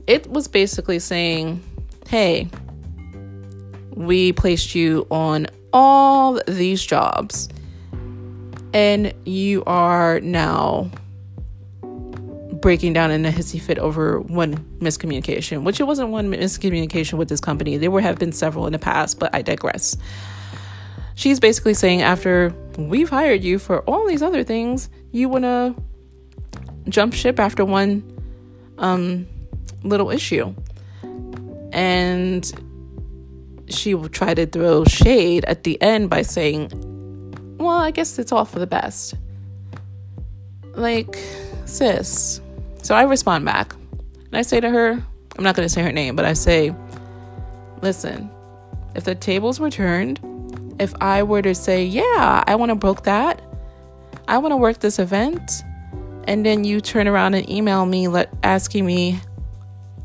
It 0.07 0.31
was 0.31 0.49
basically 0.49 0.99
saying, 0.99 1.63
hey, 2.09 2.49
we 3.91 4.33
placed 4.33 4.75
you 4.75 5.07
on 5.11 5.47
all 5.73 6.41
these 6.47 6.85
jobs, 6.85 7.49
and 8.73 9.15
you 9.25 9.65
are 9.67 10.21
now 10.21 10.91
breaking 12.61 12.93
down 12.93 13.11
in 13.11 13.25
a 13.27 13.31
hissy 13.31 13.61
fit 13.61 13.79
over 13.79 14.21
one 14.21 14.57
miscommunication, 14.79 15.65
which 15.65 15.81
it 15.81 15.85
wasn't 15.85 16.09
one 16.09 16.31
miscommunication 16.31 17.15
with 17.15 17.29
this 17.29 17.41
company. 17.41 17.77
There 17.77 17.91
would 17.91 18.03
have 18.03 18.19
been 18.19 18.33
several 18.33 18.67
in 18.67 18.73
the 18.73 18.79
past, 18.79 19.19
but 19.19 19.35
I 19.35 19.43
digress. 19.43 19.97
She's 21.25 21.41
basically 21.41 21.73
saying, 21.73 22.03
after 22.03 22.55
we've 22.77 23.09
hired 23.09 23.43
you 23.43 23.59
for 23.59 23.81
all 23.85 24.07
these 24.07 24.21
other 24.21 24.45
things, 24.45 24.91
you 25.11 25.31
want 25.31 25.45
to 25.45 25.75
jump 26.91 27.15
ship 27.15 27.41
after 27.41 27.65
one 27.65 28.05
um, 28.77 29.27
little 29.85 30.11
issue. 30.11 30.55
And 31.73 32.45
she 33.71 33.95
will 33.95 34.11
try 34.11 34.35
to 34.35 34.45
throw 34.45 34.85
shade 34.85 35.47
at 35.47 35.65
the 35.65 35.81
end 35.81 36.11
by 36.11 36.21
saying, 36.21 36.69
Well, 37.57 37.71
I 37.71 37.91
guess 37.91 38.19
it's 38.19 38.31
all 38.31 38.45
for 38.45 38.59
the 38.59 38.67
best. 38.67 39.15
Like, 40.75 41.17
sis. 41.65 42.43
So 42.83 42.95
I 42.95 43.05
respond 43.05 43.47
back. 43.47 43.73
And 44.27 44.35
I 44.35 44.43
say 44.43 44.61
to 44.61 44.69
her, 44.69 45.03
I'm 45.39 45.43
not 45.43 45.57
going 45.57 45.67
to 45.67 45.73
say 45.73 45.81
her 45.81 45.91
name, 45.91 46.17
but 46.17 46.27
I 46.27 46.35
say, 46.35 46.75
Listen, 47.81 48.31
if 48.95 49.05
the 49.05 49.15
tables 49.15 49.59
were 49.59 49.71
turned, 49.71 50.21
if 50.79 50.95
I 51.01 51.23
were 51.23 51.43
to 51.43 51.55
say, 51.55 51.85
Yeah, 51.85 52.45
I 52.47 52.55
want 52.55 52.71
to 52.71 52.77
book 52.77 53.05
that, 53.05 53.41
I 54.29 54.39
want 54.39 54.53
to 54.53 54.57
work 54.57 54.79
this 54.79 54.99
event, 54.99 55.65
and 56.27 56.45
then 56.45 56.65
you 56.65 56.81
turn 56.81 57.07
around 57.07 57.35
and 57.35 57.49
email 57.49 57.85
me 57.87 58.09
let, 58.09 58.33
asking 58.43 58.87
me, 58.87 59.21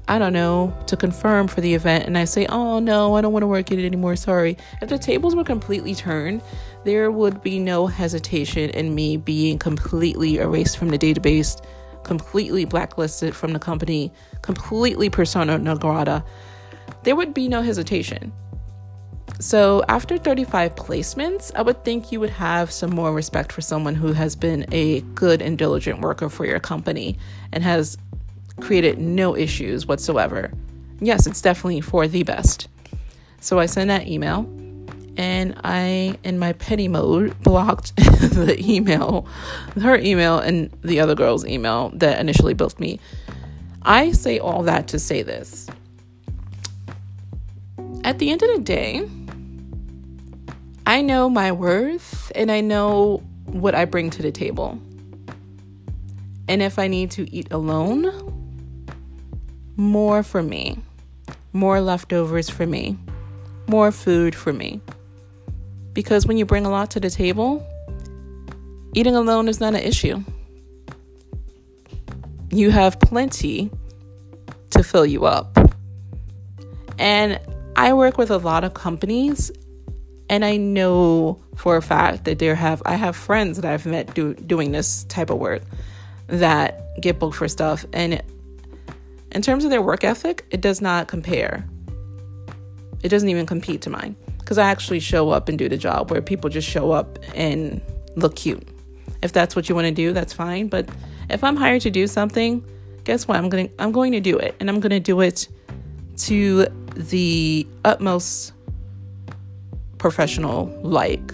I 0.10 0.18
don't 0.18 0.34
know, 0.34 0.76
to 0.88 0.98
confirm 0.98 1.48
for 1.48 1.62
the 1.62 1.74
event, 1.74 2.06
and 2.06 2.18
I 2.18 2.26
say, 2.26 2.46
oh 2.48 2.80
no, 2.80 3.16
I 3.16 3.22
don't 3.22 3.32
want 3.32 3.44
to 3.44 3.48
work 3.48 3.72
it 3.72 3.84
anymore, 3.84 4.16
sorry. 4.16 4.58
If 4.82 4.90
the 4.90 4.98
tables 4.98 5.36
were 5.36 5.44
completely 5.44 5.94
turned, 5.96 6.42
there 6.84 7.12
would 7.12 7.44
be 7.44 7.60
no 7.60 7.88
hesitation 7.88 8.72
in 8.72 8.96
me 8.96 9.18
being 9.18 9.60
completely 9.60 10.38
erased 10.38 10.78
from 10.78 10.90
the 10.90 10.98
database, 10.98 11.64
completely 12.04 12.66
blacklisted 12.66 13.36
from 13.36 13.54
the 13.54 13.60
company, 13.60 14.12
completely 14.42 15.10
persona 15.10 15.58
non 15.58 15.78
grata. 15.78 16.24
There 17.04 17.16
would 17.16 17.34
be 17.34 17.48
no 17.48 17.62
hesitation. 17.62 18.34
So, 19.42 19.86
after 19.88 20.18
35 20.18 20.76
placements, 20.76 21.54
I 21.56 21.62
would 21.62 21.86
think 21.86 22.12
you 22.12 22.20
would 22.20 22.32
have 22.32 22.74
some 22.74 22.90
more 22.90 23.14
respect 23.14 23.54
for 23.54 23.62
someone 23.62 23.96
who 23.96 24.12
has 24.12 24.36
been 24.36 24.66
a 24.74 25.00
good 25.00 25.42
and 25.42 25.58
diligent 25.58 26.02
worker 26.02 26.28
for 26.28 26.46
your 26.46 26.60
company 26.60 27.18
and 27.54 27.64
has 27.64 27.98
created 28.60 29.00
no 29.00 29.38
issues 29.38 29.86
whatsoever. 29.86 30.52
Yes, 31.00 31.26
it's 31.26 31.42
definitely 31.42 31.80
for 31.80 32.06
the 32.06 32.24
best. 32.24 32.68
So, 33.40 33.60
I 33.60 33.66
sent 33.66 33.88
that 33.88 34.10
email 34.10 34.42
and 35.16 35.58
I, 35.64 36.18
in 36.26 36.38
my 36.38 36.52
petty 36.52 36.90
mode, 36.90 37.40
blocked 37.44 37.96
the 37.96 38.58
email, 38.60 39.26
her 39.82 39.96
email, 39.96 40.40
and 40.40 40.70
the 40.82 41.00
other 41.00 41.16
girl's 41.16 41.46
email 41.46 41.92
that 41.96 42.20
initially 42.20 42.54
booked 42.54 42.82
me. 42.82 43.00
I 43.84 44.12
say 44.12 44.38
all 44.38 44.64
that 44.64 44.90
to 44.90 45.00
say 45.00 45.22
this. 45.22 45.68
At 48.04 48.20
the 48.20 48.32
end 48.32 48.44
of 48.44 48.50
the 48.56 48.62
day, 48.62 49.08
I 50.90 51.04
know 51.04 51.30
my 51.30 51.52
worth 51.52 52.32
and 52.34 52.52
I 52.52 52.62
know 52.62 53.22
what 53.46 53.76
I 53.76 53.86
bring 53.86 54.10
to 54.10 54.24
the 54.24 54.32
table. 54.32 54.80
And 56.48 56.64
if 56.64 56.80
I 56.80 56.88
need 56.88 57.12
to 57.12 57.32
eat 57.32 57.52
alone, 57.52 58.10
more 59.76 60.24
for 60.24 60.42
me, 60.42 60.80
more 61.54 61.80
leftovers 61.80 62.50
for 62.50 62.66
me, 62.66 62.98
more 63.68 63.92
food 63.92 64.34
for 64.34 64.52
me. 64.52 64.82
Because 65.94 66.26
when 66.26 66.38
you 66.38 66.46
bring 66.48 66.66
a 66.66 66.72
lot 66.72 66.90
to 66.90 67.00
the 67.00 67.12
table, 67.12 67.64
eating 68.96 69.16
alone 69.16 69.48
is 69.48 69.60
not 69.60 69.76
an 69.76 69.82
issue. 69.82 70.24
You 72.50 72.72
have 72.72 73.00
plenty 73.00 73.70
to 74.72 74.82
fill 74.82 75.06
you 75.06 75.26
up. 75.26 75.56
And 76.98 77.40
I 77.76 77.94
work 77.94 78.18
with 78.18 78.32
a 78.32 78.40
lot 78.40 78.64
of 78.64 78.74
companies 78.74 79.52
and 80.30 80.46
I 80.46 80.58
know 80.58 81.40
for 81.56 81.76
a 81.76 81.82
fact 81.82 82.26
that 82.26 82.40
there 82.40 82.56
have 82.56 82.82
I 82.86 82.96
have 82.96 83.16
friends 83.16 83.60
that 83.60 83.66
I've 83.66 83.86
met 83.86 84.14
do, 84.14 84.36
doing 84.36 84.72
this 84.72 85.04
type 85.06 85.30
of 85.30 85.40
work 85.40 85.64
that 86.28 87.02
get 87.02 87.20
booked 87.20 87.36
for 87.36 87.48
stuff 87.48 87.86
and 87.92 88.14
it, 88.16 88.26
in 89.32 89.42
terms 89.42 89.64
of 89.64 89.72
their 89.72 89.82
work 89.82 90.04
ethic, 90.04 90.46
it 90.52 90.62
does 90.62 90.82
not 90.82 91.08
compare. 91.08 91.68
It 93.04 93.10
doesn't 93.10 93.30
even 93.30 93.46
compete 93.46 93.82
to 93.84 93.90
mine 93.90 94.16
because 94.38 94.58
I 94.58 94.70
actually 94.70 95.00
show 95.00 95.30
up 95.30 95.50
and 95.50 95.58
do 95.58 95.70
the 95.70 95.78
job 95.78 96.12
where 96.12 96.22
people 96.22 96.50
just 96.50 96.68
show 96.68 96.92
up 96.92 97.20
and 97.36 97.82
look 98.16 98.36
cute. 98.36 98.68
If 99.22 99.34
that's 99.34 99.56
what 99.56 99.70
you 99.70 99.76
want 99.76 99.86
to 99.86 99.92
do, 99.92 100.14
that's 100.14 100.34
fine, 100.34 100.68
but 100.68 100.90
if 101.30 101.44
I'm 101.44 101.56
hired 101.56 101.82
to 101.82 101.92
do 101.92 102.08
something, 102.08 102.64
guess 103.04 103.28
what? 103.28 103.38
I'm 103.38 103.50
going 103.50 103.72
I'm 103.80 103.92
going 103.92 104.12
to 104.12 104.20
do 104.20 104.38
it 104.38 104.56
and 104.60 104.70
I'm 104.70 104.80
going 104.80 104.92
to 104.92 105.00
do 105.00 105.22
it 105.22 105.48
to 106.18 106.66
the 106.96 107.68
utmost 107.86 108.54
professional 110.00 110.66
like. 110.82 111.32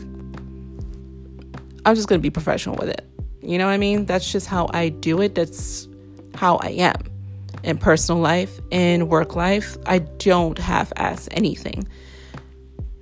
I'm 1.86 1.96
just 1.96 2.10
going 2.10 2.20
to 2.20 2.24
be 2.24 2.32
professional 2.32 2.76
with 2.76 2.90
it. 2.90 3.08
You 3.42 3.58
know 3.58 3.68
what 3.68 3.74
I 3.74 3.78
mean? 3.78 4.06
That's 4.06 4.32
just 4.32 4.48
how 4.48 4.68
I 4.74 4.90
do 4.90 5.22
it. 5.22 5.36
That's 5.36 5.88
how 6.34 6.58
I 6.58 6.70
am 6.70 7.00
in 7.64 7.78
personal 7.78 8.20
life, 8.20 8.60
in 8.72 9.08
work 9.08 9.36
life. 9.36 9.78
I 9.86 10.00
don't 10.00 10.58
half 10.58 10.92
ass 10.98 11.30
anything. 11.32 11.88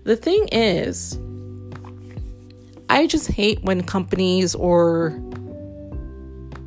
The 0.03 0.17
thing 0.17 0.47
is, 0.51 1.17
I 2.89 3.07
just 3.07 3.31
hate 3.31 3.63
when 3.63 3.83
companies 3.83 4.53
or 4.53 5.17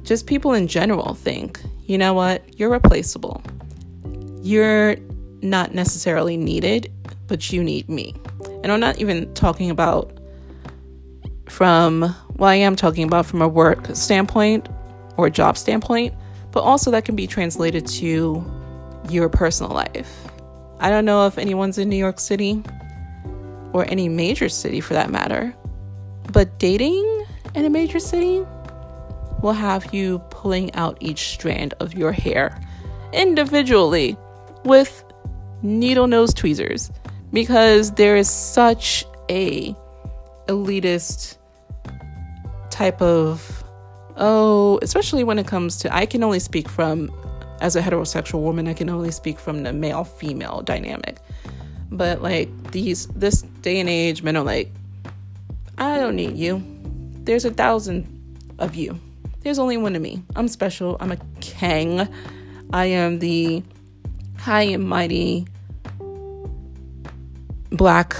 just 0.03 0.27
people 0.27 0.55
in 0.55 0.69
general 0.69 1.15
think, 1.15 1.61
you 1.85 1.99
know 1.99 2.15
what, 2.15 2.59
you're 2.59 2.71
replaceable. 2.71 3.43
You're 4.41 4.97
not 5.43 5.75
necessarily 5.75 6.37
needed, 6.37 6.91
but 7.27 7.53
you 7.53 7.63
need 7.63 7.89
me. 7.89 8.15
And 8.67 8.73
I'm 8.73 8.81
not 8.81 8.99
even 8.99 9.33
talking 9.35 9.71
about 9.71 10.19
from, 11.49 12.01
well, 12.35 12.51
I 12.51 12.57
am 12.57 12.75
talking 12.75 13.05
about 13.05 13.25
from 13.25 13.41
a 13.41 13.47
work 13.47 13.87
standpoint 13.95 14.69
or 15.17 15.31
job 15.31 15.57
standpoint, 15.57 16.17
but 16.51 16.65
also 16.65 16.91
that 16.91 17.05
can 17.05 17.15
be 17.15 17.29
translated 17.29 17.87
to 17.87 18.45
your 19.09 19.29
personal 19.29 19.71
life. 19.71 20.27
I 20.81 20.91
don't 20.91 21.05
know 21.05 21.29
if 21.29 21.39
anyone's 21.39 21.79
in 21.79 21.89
New 21.89 21.97
York 21.97 22.19
City 22.19 22.61
or 23.73 23.89
any 23.89 24.09
major 24.09 24.49
city 24.49 24.81
for 24.81 24.95
that 24.95 25.11
matter, 25.11 25.55
but 26.33 26.59
dating 26.59 27.25
in 27.55 27.67
a 27.67 27.71
major 27.71 28.01
city 28.01 28.45
will 29.43 29.53
have 29.53 29.95
you 29.95 30.19
pulling 30.31 30.75
out 30.75 30.99
each 30.99 31.29
strand 31.29 31.73
of 31.79 31.95
your 31.95 32.11
hair 32.11 32.61
individually 33.13 34.17
with 34.65 35.05
needle 35.63 36.09
nose 36.09 36.35
tweezers 36.35 36.91
because 37.37 37.91
there 37.91 38.17
is 38.17 38.31
such 38.31 39.05
a 39.29 39.77
elitist 40.47 41.37
type 42.71 43.03
of 43.03 43.63
oh 44.17 44.79
especially 44.81 45.23
when 45.23 45.39
it 45.39 45.47
comes 45.47 45.77
to 45.77 45.95
i 45.95 46.07
can 46.07 46.25
only 46.25 46.39
speak 46.39 46.67
from 46.67 47.13
as 47.61 47.77
a 47.77 47.83
heterosexual 47.83 48.41
woman 48.41 48.67
i 48.67 48.73
can 48.73 48.89
only 48.89 49.11
speak 49.11 49.39
from 49.39 49.65
the 49.65 49.73
male 49.73 50.03
female 50.03 50.63
dynamic. 50.63 51.19
But 51.91 52.23
like 52.23 52.49
these 52.73 53.07
this 53.09 53.43
day 53.61 53.81
and 53.81 53.89
age 53.89 54.23
men 54.23 54.35
are 54.39 54.43
like 54.43 54.73
i 55.77 55.99
don't 55.99 56.17
need 56.17 56.39
you. 56.39 56.63
There's 57.25 57.45
a 57.45 57.51
thousand 57.51 58.07
of 58.59 58.75
you. 58.75 58.99
There's 59.43 59.59
only 59.59 59.77
one 59.77 59.95
of 59.95 60.01
me. 60.01 60.23
I'm 60.37 60.49
special. 60.49 60.97
I'm 61.01 61.13
a 61.13 61.19
king 61.43 62.09
i 62.73 62.87
am 62.87 63.19
the 63.19 63.63
high 64.39 64.63
and 64.63 64.89
mighty 64.89 65.47
black 67.71 68.17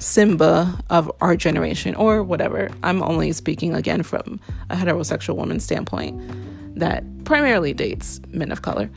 Simba 0.00 0.78
of 0.88 1.12
our 1.20 1.36
generation, 1.36 1.94
or 1.94 2.22
whatever. 2.22 2.70
I'm 2.82 3.02
only 3.02 3.32
speaking 3.32 3.74
again 3.74 4.02
from 4.02 4.40
a 4.70 4.76
heterosexual 4.76 5.36
woman's 5.36 5.64
standpoint 5.64 6.20
that 6.78 7.04
primarily 7.24 7.74
dates 7.74 8.20
men 8.28 8.50
of 8.50 8.62
color. 8.62 8.90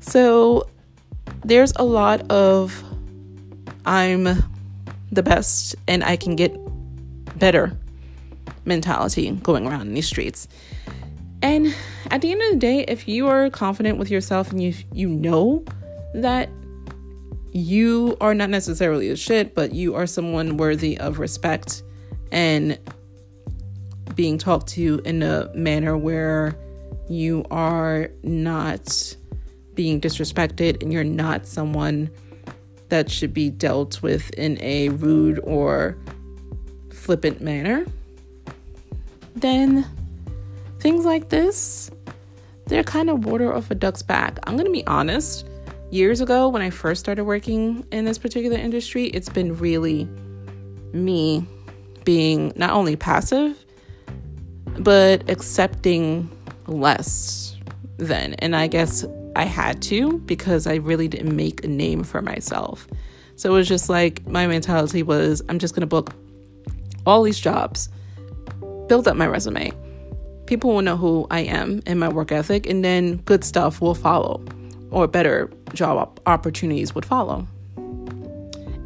So 0.00 0.68
there's 1.44 1.72
a 1.76 1.84
lot 1.84 2.28
of 2.30 2.82
I'm 3.86 4.42
the 5.12 5.22
best 5.22 5.76
and 5.86 6.02
I 6.02 6.16
can 6.16 6.36
get 6.36 6.54
better 7.38 7.76
mentality 8.64 9.30
going 9.30 9.66
around 9.66 9.82
in 9.82 9.94
these 9.94 10.06
streets. 10.06 10.48
And 11.40 11.74
at 12.10 12.20
the 12.20 12.32
end 12.32 12.42
of 12.42 12.50
the 12.50 12.58
day, 12.58 12.80
if 12.88 13.06
you 13.06 13.28
are 13.28 13.48
confident 13.50 13.98
with 13.98 14.10
yourself 14.10 14.50
and 14.50 14.60
you 14.60 14.74
you 14.92 15.08
know 15.08 15.64
that 16.14 16.50
you 17.58 18.16
are 18.20 18.34
not 18.34 18.50
necessarily 18.50 19.10
a 19.10 19.16
shit, 19.16 19.54
but 19.54 19.72
you 19.72 19.94
are 19.94 20.06
someone 20.06 20.56
worthy 20.56 20.98
of 20.98 21.18
respect 21.18 21.82
and 22.30 22.78
being 24.14 24.38
talked 24.38 24.68
to 24.68 25.00
in 25.04 25.22
a 25.22 25.50
manner 25.54 25.96
where 25.96 26.56
you 27.08 27.44
are 27.50 28.10
not 28.22 29.16
being 29.74 30.00
disrespected 30.00 30.82
and 30.82 30.92
you're 30.92 31.04
not 31.04 31.46
someone 31.46 32.10
that 32.88 33.10
should 33.10 33.34
be 33.34 33.50
dealt 33.50 34.02
with 34.02 34.30
in 34.30 34.58
a 34.62 34.88
rude 34.90 35.40
or 35.42 35.96
flippant 36.92 37.40
manner, 37.40 37.86
then 39.36 39.86
things 40.80 41.04
like 41.04 41.28
this, 41.28 41.90
they're 42.66 42.84
kind 42.84 43.10
of 43.10 43.24
water 43.24 43.52
off 43.52 43.70
a 43.70 43.74
duck's 43.74 44.02
back. 44.02 44.38
I'm 44.44 44.54
going 44.54 44.66
to 44.66 44.72
be 44.72 44.86
honest 44.86 45.47
years 45.90 46.20
ago 46.20 46.48
when 46.48 46.62
I 46.62 46.70
first 46.70 47.00
started 47.00 47.24
working 47.24 47.86
in 47.90 48.04
this 48.04 48.18
particular 48.18 48.56
industry, 48.56 49.06
it's 49.06 49.28
been 49.28 49.56
really 49.56 50.08
me 50.92 51.46
being 52.04 52.52
not 52.56 52.70
only 52.70 52.96
passive, 52.96 53.64
but 54.78 55.28
accepting 55.28 56.30
less 56.66 57.56
then. 57.96 58.34
And 58.34 58.54
I 58.54 58.66
guess 58.66 59.04
I 59.36 59.44
had 59.44 59.82
to 59.82 60.18
because 60.20 60.66
I 60.66 60.76
really 60.76 61.08
didn't 61.08 61.34
make 61.34 61.64
a 61.64 61.68
name 61.68 62.04
for 62.04 62.22
myself. 62.22 62.86
So 63.36 63.50
it 63.50 63.52
was 63.52 63.68
just 63.68 63.88
like 63.88 64.26
my 64.26 64.46
mentality 64.46 65.02
was 65.02 65.42
I'm 65.48 65.58
just 65.58 65.74
going 65.74 65.82
to 65.82 65.86
book 65.86 66.12
all 67.06 67.22
these 67.22 67.38
jobs, 67.38 67.88
build 68.88 69.08
up 69.08 69.16
my 69.16 69.26
resume. 69.26 69.72
People 70.46 70.74
will 70.74 70.82
know 70.82 70.96
who 70.96 71.26
I 71.30 71.40
am 71.40 71.82
and 71.86 72.00
my 72.00 72.08
work 72.08 72.32
ethic, 72.32 72.66
and 72.66 72.84
then 72.84 73.16
good 73.18 73.44
stuff 73.44 73.80
will 73.80 73.94
follow 73.94 74.42
or 74.90 75.06
better 75.06 75.50
job 75.74 76.20
opportunities 76.26 76.94
would 76.94 77.04
follow. 77.04 77.46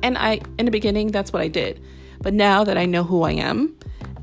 And 0.03 0.19
I, 0.19 0.41
in 0.59 0.67
the 0.67 0.71
beginning, 0.71 1.13
that's 1.13 1.33
what 1.33 1.43
I 1.43 1.49
did. 1.49 1.81
But 2.21 2.35
now 2.35 2.65
that 2.65 2.77
I 2.77 2.87
know 2.87 3.05
who 3.05 3.23
I 3.23 3.33
am 3.33 3.77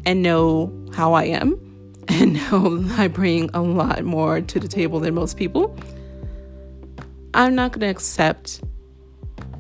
and 0.06 0.22
know 0.22 0.72
how 0.94 1.14
I 1.14 1.26
am, 1.26 1.60
and 2.10 2.34
know 2.34 2.84
I 2.98 3.08
bring 3.08 3.50
a 3.54 3.62
lot 3.62 4.04
more 4.04 4.42
to 4.42 4.60
the 4.60 4.68
table 4.68 5.00
than 5.00 5.14
most 5.14 5.38
people, 5.38 5.78
I'm 7.34 7.56
not 7.56 7.72
going 7.72 7.82
to 7.82 7.88
accept 7.88 8.62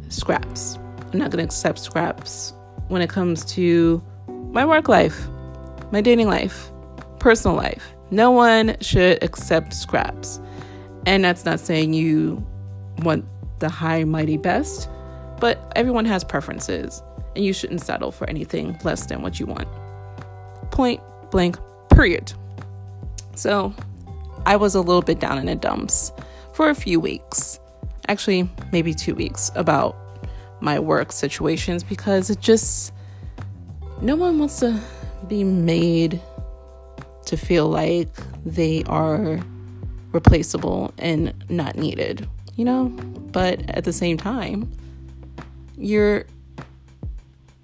scraps. 0.09 0.77
I'm 1.11 1.19
not 1.19 1.31
going 1.31 1.37
to 1.37 1.43
accept 1.43 1.79
scraps 1.79 2.53
when 2.87 3.01
it 3.01 3.09
comes 3.09 3.45
to 3.45 4.03
my 4.51 4.65
work 4.65 4.89
life, 4.89 5.27
my 5.91 6.01
dating 6.01 6.27
life, 6.27 6.71
personal 7.19 7.55
life. 7.55 7.93
No 8.11 8.31
one 8.31 8.75
should 8.81 9.23
accept 9.23 9.73
scraps. 9.73 10.39
And 11.09 11.23
that's 11.23 11.43
not 11.43 11.59
saying 11.59 11.93
you 11.93 12.45
want 12.99 13.25
the 13.57 13.67
high, 13.67 14.03
mighty 14.03 14.37
best, 14.37 14.87
but 15.39 15.73
everyone 15.75 16.05
has 16.05 16.23
preferences, 16.23 17.01
and 17.35 17.43
you 17.43 17.51
shouldn't 17.51 17.81
settle 17.81 18.11
for 18.11 18.29
anything 18.29 18.77
less 18.83 19.07
than 19.07 19.23
what 19.23 19.39
you 19.39 19.47
want. 19.47 19.67
Point 20.69 21.01
blank, 21.31 21.57
period. 21.89 22.31
So 23.33 23.73
I 24.45 24.55
was 24.55 24.75
a 24.75 24.81
little 24.81 25.01
bit 25.01 25.19
down 25.19 25.39
in 25.39 25.47
the 25.47 25.55
dumps 25.55 26.11
for 26.53 26.69
a 26.69 26.75
few 26.75 26.99
weeks, 26.99 27.59
actually, 28.07 28.47
maybe 28.71 28.93
two 28.93 29.15
weeks, 29.15 29.49
about 29.55 29.97
my 30.61 30.77
work 30.77 31.11
situations 31.11 31.83
because 31.83 32.29
it 32.29 32.39
just, 32.39 32.93
no 33.99 34.15
one 34.15 34.37
wants 34.37 34.59
to 34.59 34.79
be 35.27 35.43
made 35.43 36.21
to 37.25 37.35
feel 37.35 37.67
like 37.67 38.09
they 38.45 38.83
are 38.83 39.39
replaceable 40.11 40.93
and 40.97 41.33
not 41.49 41.77
needed, 41.77 42.27
you 42.55 42.65
know? 42.65 42.85
But 43.31 43.69
at 43.69 43.83
the 43.83 43.93
same 43.93 44.17
time, 44.17 44.71
your 45.77 46.25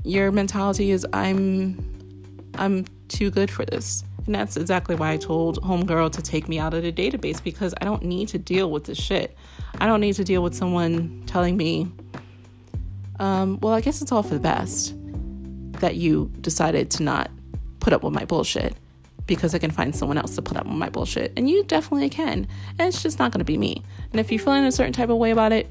your 0.03 0.31
mentality 0.31 0.91
is 0.91 1.05
I'm 1.13 1.83
I'm 2.57 2.85
too 3.07 3.31
good 3.31 3.51
for 3.51 3.65
this 3.65 4.03
And 4.25 4.33
that's 4.33 4.57
exactly 4.57 4.95
why 4.95 5.11
I 5.11 5.17
told 5.17 5.61
Homegirl 5.61 6.11
to 6.13 6.21
take 6.21 6.47
me 6.47 6.57
out 6.57 6.73
of 6.73 6.83
the 6.83 6.91
database 6.91 7.43
because 7.43 7.73
I 7.79 7.85
don't 7.85 8.03
need 8.03 8.27
to 8.29 8.39
deal 8.39 8.71
with 8.71 8.85
this 8.85 8.97
shit. 8.97 9.35
I 9.79 9.85
don't 9.85 10.01
need 10.01 10.13
to 10.15 10.23
deal 10.23 10.41
with 10.41 10.55
someone 10.55 11.23
telling 11.27 11.57
me, 11.57 11.91
um, 13.19 13.59
well, 13.61 13.73
I 13.73 13.81
guess 13.81 14.01
it's 14.01 14.11
all 14.11 14.23
for 14.23 14.33
the 14.33 14.39
best 14.39 14.95
that 15.79 15.95
you 15.95 16.31
decided 16.41 16.89
to 16.91 17.03
not 17.03 17.29
put 17.79 17.93
up 17.93 18.03
with 18.03 18.13
my 18.13 18.25
bullshit 18.25 18.75
because 19.27 19.55
I 19.55 19.59
can 19.59 19.71
find 19.71 19.95
someone 19.95 20.17
else 20.17 20.35
to 20.35 20.41
put 20.41 20.57
up 20.57 20.65
with 20.65 20.75
my 20.75 20.89
bullshit. 20.89 21.33
And 21.35 21.49
you 21.49 21.63
definitely 21.63 22.09
can. 22.09 22.47
And 22.77 22.87
it's 22.87 23.01
just 23.01 23.19
not 23.19 23.31
going 23.31 23.39
to 23.39 23.45
be 23.45 23.57
me. 23.57 23.83
And 24.11 24.19
if 24.19 24.31
you're 24.31 24.39
feeling 24.39 24.65
a 24.65 24.71
certain 24.71 24.93
type 24.93 25.09
of 25.09 25.17
way 25.17 25.31
about 25.31 25.51
it, 25.51 25.67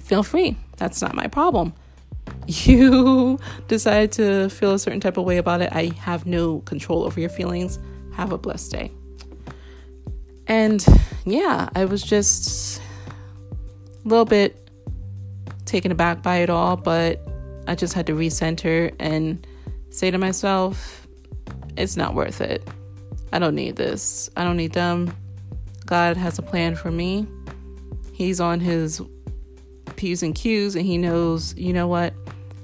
feel 0.00 0.22
free. 0.22 0.56
That's 0.76 1.00
not 1.02 1.14
my 1.14 1.26
problem. 1.26 1.72
You 2.46 3.38
decide 3.68 4.12
to 4.12 4.48
feel 4.48 4.72
a 4.72 4.78
certain 4.78 5.00
type 5.00 5.18
of 5.18 5.24
way 5.24 5.36
about 5.36 5.60
it. 5.60 5.70
I 5.72 5.92
have 6.00 6.24
no 6.24 6.60
control 6.60 7.04
over 7.04 7.20
your 7.20 7.28
feelings. 7.28 7.78
Have 8.14 8.32
a 8.32 8.38
blessed 8.38 8.72
day. 8.72 8.90
And 10.46 10.84
yeah, 11.26 11.68
I 11.74 11.84
was 11.84 12.02
just 12.02 12.80
a 14.04 14.08
little 14.08 14.24
bit 14.24 14.70
taken 15.66 15.92
aback 15.92 16.22
by 16.22 16.36
it 16.36 16.48
all, 16.48 16.76
but 16.76 17.20
I 17.66 17.74
just 17.74 17.92
had 17.92 18.06
to 18.06 18.14
recenter 18.14 18.94
and 18.98 19.46
say 19.90 20.10
to 20.10 20.16
myself, 20.16 20.97
it's 21.78 21.96
not 21.96 22.14
worth 22.14 22.40
it. 22.40 22.66
I 23.32 23.38
don't 23.38 23.54
need 23.54 23.76
this. 23.76 24.28
I 24.36 24.44
don't 24.44 24.56
need 24.56 24.72
them. 24.72 25.14
God 25.86 26.16
has 26.16 26.38
a 26.38 26.42
plan 26.42 26.76
for 26.76 26.90
me. 26.90 27.26
He's 28.12 28.40
on 28.40 28.60
his 28.60 29.00
P's 29.96 30.22
and 30.22 30.34
Q's 30.34 30.76
and 30.76 30.84
he 30.84 30.98
knows, 30.98 31.56
you 31.56 31.72
know 31.72 31.86
what? 31.86 32.14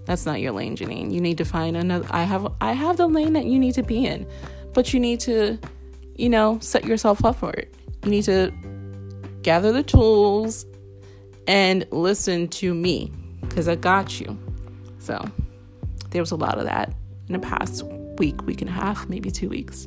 That's 0.04 0.26
not 0.26 0.40
your 0.40 0.52
lane, 0.52 0.76
Janine. 0.76 1.12
You 1.12 1.20
need 1.20 1.38
to 1.38 1.44
find 1.44 1.76
another 1.76 2.06
I 2.10 2.24
have 2.24 2.52
I 2.60 2.72
have 2.72 2.96
the 2.96 3.06
lane 3.06 3.32
that 3.34 3.46
you 3.46 3.58
need 3.58 3.74
to 3.74 3.82
be 3.82 4.04
in. 4.04 4.26
But 4.72 4.92
you 4.92 5.00
need 5.00 5.20
to, 5.20 5.58
you 6.16 6.28
know, 6.28 6.58
set 6.60 6.84
yourself 6.84 7.24
up 7.24 7.36
for 7.36 7.52
it. 7.52 7.74
You 8.04 8.10
need 8.10 8.24
to 8.24 8.52
gather 9.42 9.72
the 9.72 9.82
tools 9.82 10.66
and 11.46 11.86
listen 11.90 12.48
to 12.48 12.74
me 12.74 13.12
because 13.42 13.68
I 13.68 13.76
got 13.76 14.20
you. 14.20 14.38
So 14.98 15.24
there 16.10 16.20
was 16.20 16.32
a 16.32 16.36
lot 16.36 16.58
of 16.58 16.64
that 16.64 16.94
in 17.28 17.34
the 17.34 17.38
past 17.38 17.84
week, 18.18 18.42
week 18.46 18.60
and 18.60 18.68
a 18.68 18.72
half, 18.72 19.08
maybe 19.08 19.30
two 19.30 19.48
weeks. 19.48 19.86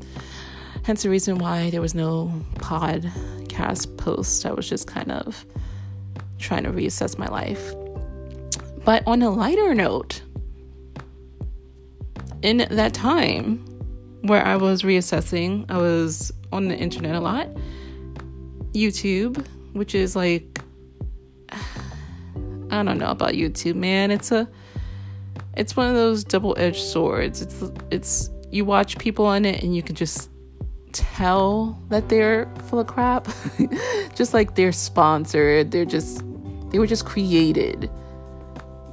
Hence 0.84 1.04
the 1.04 1.10
reason 1.10 1.38
why 1.38 1.70
there 1.70 1.82
was 1.82 1.94
no 1.94 2.32
podcast 2.56 3.98
post. 3.98 4.46
I 4.46 4.52
was 4.52 4.70
just 4.70 4.88
kind 4.88 5.12
of 5.12 5.46
trying 6.40 6.64
to 6.64 6.72
reassess 6.72 7.18
my 7.18 7.28
life. 7.28 7.74
But 8.86 9.04
on 9.06 9.22
a 9.22 9.30
lighter 9.30 9.74
note, 9.74 10.22
in 12.42 12.66
that 12.70 12.94
time 12.94 13.66
where 14.22 14.46
I 14.46 14.56
was 14.56 14.84
reassessing, 14.84 15.70
I 15.70 15.78
was 15.78 16.32
on 16.52 16.68
the 16.68 16.78
internet 16.78 17.16
a 17.16 17.20
lot. 17.20 17.50
YouTube, 18.74 19.46
which 19.74 19.96
is 19.96 20.16
like 20.16 20.62
I 21.52 22.84
don't 22.84 22.98
know 22.98 23.10
about 23.10 23.34
YouTube, 23.34 23.76
man. 23.76 24.12
It's 24.12 24.32
a 24.32 24.48
it's 25.58 25.76
one 25.76 25.90
of 25.90 25.96
those 25.96 26.24
double-edged 26.24 26.82
swords. 26.82 27.42
It's 27.42 27.64
it's 27.92 28.30
you 28.52 28.64
watch 28.64 28.98
people 28.98 29.26
on 29.26 29.44
it 29.44 29.64
and 29.64 29.76
you 29.76 29.84
can 29.84 29.96
just 29.96 30.30
tell 30.94 31.82
that 31.90 32.08
they're 32.10 32.50
full 32.68 32.80
of 32.80 32.88
crap. 32.88 33.28
just 34.16 34.34
like 34.34 34.56
they're 34.56 34.72
sponsored. 34.72 35.72
They're 35.72 35.86
just 35.86 36.24
they 36.70 36.80
were 36.80 36.88
just 36.88 37.06
created 37.06 37.90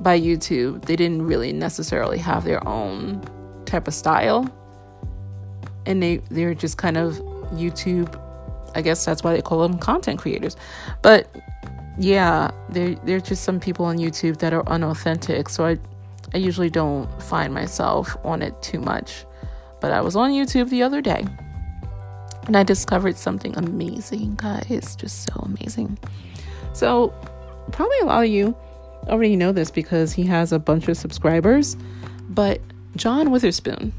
by 0.00 0.18
YouTube. 0.18 0.86
They 0.86 0.96
didn't 0.96 1.22
really 1.22 1.52
necessarily 1.52 2.18
have 2.18 2.44
their 2.44 2.66
own 2.66 3.22
type 3.66 3.86
of 3.86 3.94
style. 3.94 4.48
And 5.86 6.02
they 6.02 6.16
they're 6.30 6.54
just 6.54 6.78
kind 6.78 6.96
of 6.96 7.14
YouTube 7.52 8.20
I 8.74 8.82
guess 8.82 9.04
that's 9.04 9.22
why 9.22 9.34
they 9.34 9.42
call 9.42 9.60
them 9.60 9.78
content 9.78 10.18
creators. 10.18 10.56
But 11.02 11.28
yeah, 11.98 12.50
there 12.70 12.94
there's 13.04 13.22
just 13.22 13.44
some 13.44 13.60
people 13.60 13.84
on 13.84 13.98
YouTube 13.98 14.38
that 14.38 14.52
are 14.52 14.66
unauthentic. 14.68 15.48
So 15.48 15.66
I 15.66 15.78
I 16.34 16.38
usually 16.38 16.70
don't 16.70 17.08
find 17.22 17.54
myself 17.54 18.16
on 18.24 18.42
it 18.42 18.60
too 18.60 18.80
much. 18.80 19.24
But 19.80 19.92
I 19.92 20.00
was 20.00 20.16
on 20.16 20.32
YouTube 20.32 20.68
the 20.68 20.82
other 20.82 21.00
day 21.00 21.24
and 22.46 22.56
I 22.56 22.62
discovered 22.62 23.16
something 23.16 23.56
amazing, 23.56 24.34
guys. 24.36 24.96
Just 24.96 25.24
so 25.24 25.40
amazing. 25.40 25.98
So, 26.72 27.14
probably 27.72 27.98
a 28.00 28.04
lot 28.06 28.24
of 28.24 28.30
you 28.30 28.56
already 29.08 29.36
know 29.36 29.52
this 29.52 29.70
because 29.70 30.12
he 30.12 30.24
has 30.24 30.52
a 30.52 30.58
bunch 30.58 30.88
of 30.88 30.96
subscribers, 30.96 31.76
but 32.28 32.60
John 32.96 33.30
Witherspoon, 33.30 33.92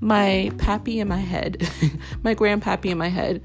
my 0.00 0.52
pappy 0.58 1.00
in 1.00 1.08
my 1.08 1.18
head, 1.18 1.68
my 2.22 2.34
grandpappy 2.34 2.86
in 2.86 2.98
my 2.98 3.08
head, 3.08 3.42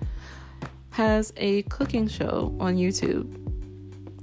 has 0.92 1.34
a 1.38 1.64
cooking 1.64 2.08
show 2.08 2.56
on 2.60 2.76
YouTube, 2.76 3.34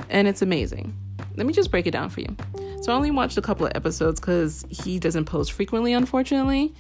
and 0.09 0.29
it's 0.29 0.43
amazing. 0.43 0.97
Let 1.37 1.47
me 1.47 1.53
just 1.53 1.71
break 1.71 1.87
it 1.87 1.93
down 1.93 2.11
for 2.11 2.21
you. 2.21 2.37
So 2.81 2.93
I 2.93 2.97
only 2.97 3.11
watched 3.11 3.37
a 3.37 3.43
couple 3.43 3.67
of 3.67 3.73
episodes 3.75 4.21
because 4.21 4.65
he 4.71 4.99
doesn't 4.99 5.27
post 5.27 5.53
frequently, 5.53 5.93
unfortunately, 5.93 6.75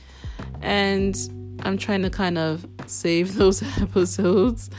and 0.62 1.16
I'm 1.62 1.76
trying 1.76 2.02
to 2.02 2.10
kind 2.10 2.38
of 2.38 2.66
save 2.86 3.34
those 3.36 3.62
episodes 3.80 4.70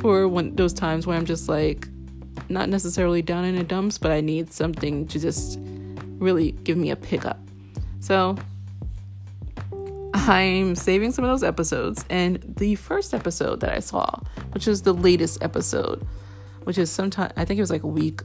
for 0.00 0.28
when 0.28 0.54
those 0.54 0.72
times 0.72 1.06
where 1.06 1.16
I'm 1.16 1.26
just 1.26 1.48
like 1.48 1.88
not 2.48 2.68
necessarily 2.68 3.22
down 3.22 3.44
in 3.44 3.56
the 3.56 3.64
dumps, 3.64 3.98
but 3.98 4.10
I 4.10 4.20
need 4.20 4.52
something 4.52 5.06
to 5.08 5.18
just 5.18 5.58
really 6.18 6.52
give 6.52 6.76
me 6.76 6.90
a 6.90 6.96
pickup. 6.96 7.38
So 8.00 8.36
I'm 10.14 10.74
saving 10.74 11.12
some 11.12 11.24
of 11.24 11.30
those 11.30 11.42
episodes. 11.42 12.04
And 12.08 12.42
the 12.56 12.74
first 12.76 13.14
episode 13.14 13.60
that 13.60 13.72
I 13.72 13.80
saw, 13.80 14.20
which 14.52 14.68
is 14.68 14.82
the 14.82 14.94
latest 14.94 15.42
episode, 15.42 16.06
which 16.64 16.78
is 16.78 16.90
sometime, 16.90 17.32
I 17.36 17.44
think 17.44 17.58
it 17.58 17.62
was 17.62 17.70
like 17.70 17.82
a 17.82 17.88
week 17.88 18.22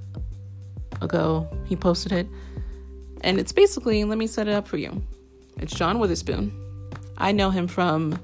ago, 1.04 1.48
he 1.66 1.76
posted 1.76 2.12
it. 2.12 2.28
And 3.22 3.40
it's 3.40 3.52
basically, 3.52 4.04
let 4.04 4.18
me 4.18 4.28
set 4.28 4.48
it 4.48 4.54
up 4.54 4.68
for 4.68 4.78
you. 4.78 5.02
It's 5.58 5.74
John 5.74 6.00
Witherspoon. 6.00 6.52
I 7.18 7.32
know 7.32 7.50
him 7.50 7.68
from 7.68 8.20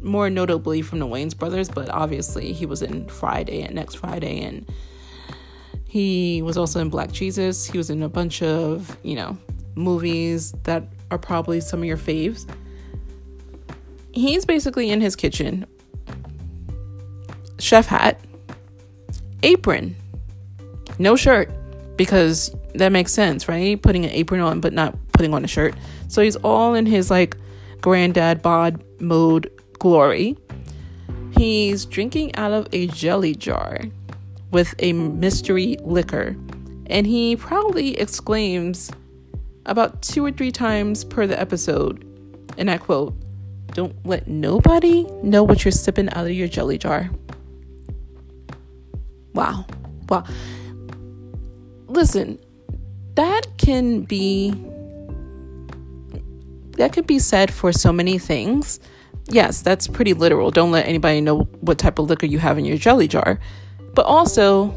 more 0.00 0.30
notably 0.30 0.82
from 0.82 0.98
the 0.98 1.06
Wayans 1.06 1.36
brothers, 1.36 1.68
but 1.68 1.90
obviously 1.90 2.52
he 2.52 2.64
was 2.64 2.80
in 2.80 3.06
Friday 3.08 3.62
and 3.62 3.74
Next 3.74 3.96
Friday, 3.96 4.40
and 4.42 4.66
he 5.84 6.40
was 6.42 6.56
also 6.56 6.80
in 6.80 6.88
Black 6.88 7.12
Jesus. 7.12 7.66
He 7.66 7.76
was 7.76 7.90
in 7.90 8.02
a 8.02 8.08
bunch 8.08 8.42
of, 8.42 8.96
you 9.02 9.16
know, 9.16 9.36
movies 9.74 10.52
that 10.62 10.84
are 11.10 11.18
probably 11.18 11.60
some 11.60 11.80
of 11.80 11.84
your 11.84 11.98
faves 11.98 12.46
he's 14.12 14.44
basically 14.44 14.90
in 14.90 15.00
his 15.00 15.16
kitchen, 15.16 15.66
chef 17.58 17.86
hat, 17.86 18.20
apron, 19.42 19.96
no 20.98 21.16
shirt, 21.16 21.50
because 22.00 22.56
that 22.76 22.92
makes 22.92 23.12
sense, 23.12 23.46
right? 23.46 23.82
Putting 23.82 24.06
an 24.06 24.10
apron 24.12 24.40
on, 24.40 24.58
but 24.58 24.72
not 24.72 24.96
putting 25.12 25.34
on 25.34 25.44
a 25.44 25.46
shirt. 25.46 25.74
So 26.08 26.22
he's 26.22 26.36
all 26.36 26.72
in 26.72 26.86
his 26.86 27.10
like 27.10 27.36
granddad 27.82 28.40
bod 28.40 28.82
mode 29.02 29.52
glory. 29.78 30.34
He's 31.36 31.84
drinking 31.84 32.34
out 32.36 32.52
of 32.52 32.68
a 32.72 32.86
jelly 32.86 33.34
jar 33.34 33.80
with 34.50 34.74
a 34.78 34.94
mystery 34.94 35.76
liquor, 35.82 36.34
and 36.86 37.06
he 37.06 37.36
proudly 37.36 37.98
exclaims 37.98 38.90
about 39.66 40.00
two 40.00 40.24
or 40.24 40.32
three 40.32 40.50
times 40.50 41.04
per 41.04 41.26
the 41.26 41.38
episode, 41.38 42.02
and 42.56 42.70
I 42.70 42.78
quote, 42.78 43.14
don't 43.74 43.94
let 44.06 44.26
nobody 44.26 45.04
know 45.22 45.42
what 45.42 45.66
you're 45.66 45.72
sipping 45.72 46.08
out 46.14 46.24
of 46.24 46.32
your 46.32 46.48
jelly 46.48 46.78
jar. 46.78 47.10
Wow. 49.34 49.66
Wow. 50.08 50.24
Listen, 51.90 52.38
that 53.16 53.42
can 53.58 54.02
be 54.02 54.52
that 56.76 56.92
could 56.92 57.06
be 57.06 57.18
said 57.18 57.52
for 57.52 57.72
so 57.72 57.92
many 57.92 58.16
things. 58.16 58.78
Yes, 59.26 59.60
that's 59.60 59.88
pretty 59.88 60.14
literal. 60.14 60.52
Don't 60.52 60.70
let 60.70 60.86
anybody 60.86 61.20
know 61.20 61.40
what 61.60 61.78
type 61.78 61.98
of 61.98 62.08
liquor 62.08 62.26
you 62.26 62.38
have 62.38 62.58
in 62.58 62.64
your 62.64 62.76
jelly 62.76 63.08
jar. 63.08 63.40
But 63.92 64.06
also, 64.06 64.72